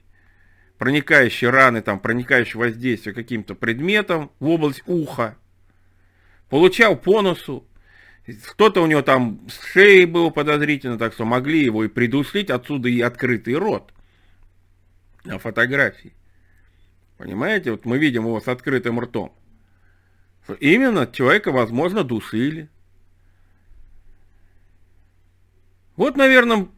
проникающей 0.82 1.48
раны, 1.48 1.84
там, 1.84 2.00
проникающего 2.00 2.62
воздействия 2.62 3.14
каким-то 3.14 3.54
предметом 3.54 4.32
в 4.40 4.50
область 4.50 4.82
уха. 4.88 5.38
Получал 6.50 6.96
по 6.96 7.22
носу. 7.22 7.68
Кто-то 8.48 8.82
у 8.82 8.88
него 8.88 9.04
там 9.04 9.48
с 9.48 9.64
шеей 9.64 10.06
был 10.06 10.32
подозрительно, 10.32 10.98
так 10.98 11.14
что 11.14 11.24
могли 11.24 11.64
его 11.64 11.84
и 11.84 11.88
придушить, 11.88 12.50
отсюда 12.50 12.90
и 12.90 13.00
открытый 13.00 13.54
рот 13.58 13.94
на 15.24 15.38
фотографии. 15.38 16.16
Понимаете, 17.20 17.70
вот 17.70 17.86
мы 17.86 18.00
видим 18.00 18.24
его 18.24 18.42
с 18.42 18.48
открытым 18.48 19.00
ртом. 19.00 19.36
Именно 20.60 21.06
человека, 21.06 21.52
возможно, 21.52 22.04
душили. 22.04 22.72
Вот, 25.96 26.18
наверное, 26.18 26.70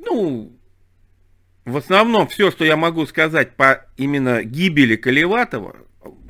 ну, 0.00 0.58
в 1.64 1.76
основном 1.76 2.28
все, 2.28 2.50
что 2.50 2.64
я 2.64 2.76
могу 2.76 3.06
сказать 3.06 3.56
по 3.56 3.86
именно 3.96 4.44
гибели 4.44 4.96
Колеватова, 4.96 5.76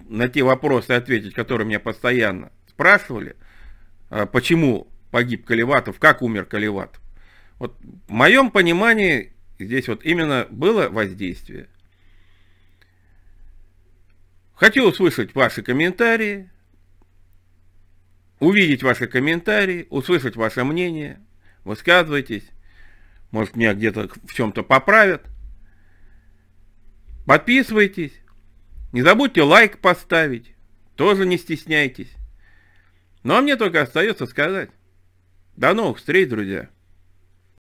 на 0.09 0.29
те 0.29 0.43
вопросы 0.43 0.93
ответить, 0.93 1.35
которые 1.35 1.67
меня 1.67 1.81
постоянно 1.81 2.53
спрашивали, 2.69 3.37
а, 4.11 4.27
почему 4.27 4.89
погиб 5.11 5.45
Колеватов, 5.45 5.99
как 5.99 6.23
умер 6.23 6.45
Колеватов. 6.45 7.01
Вот 7.59 7.77
в 8.09 8.13
моем 8.13 8.51
понимании 8.51 9.33
здесь 9.59 9.89
вот 9.89 10.05
именно 10.05 10.47
было 10.51 10.89
воздействие. 10.89 11.69
Хочу 14.55 14.89
услышать 14.89 15.35
ваши 15.35 15.63
комментарии, 15.63 16.51
увидеть 18.39 18.83
ваши 18.83 19.09
комментарии, 19.09 19.87
услышать 19.91 20.37
ваше 20.37 20.63
мнение, 20.65 21.21
высказывайтесь, 21.65 22.45
может 23.35 23.57
меня 23.57 23.75
где-то 23.75 24.09
в 24.23 24.33
чем-то 24.33 24.63
поправят. 24.63 25.27
Подписывайтесь, 27.27 28.13
не 28.93 29.03
забудьте 29.03 29.43
лайк 29.43 29.79
поставить, 29.79 30.55
тоже 30.95 31.27
не 31.27 31.37
стесняйтесь. 31.37 32.13
Ну 33.25 33.35
а 33.35 33.41
мне 33.41 33.57
только 33.57 33.83
остается 33.83 34.27
сказать, 34.27 34.71
до 35.57 35.75
новых 35.75 35.99
встреч, 35.99 36.29
друзья. 36.29 36.71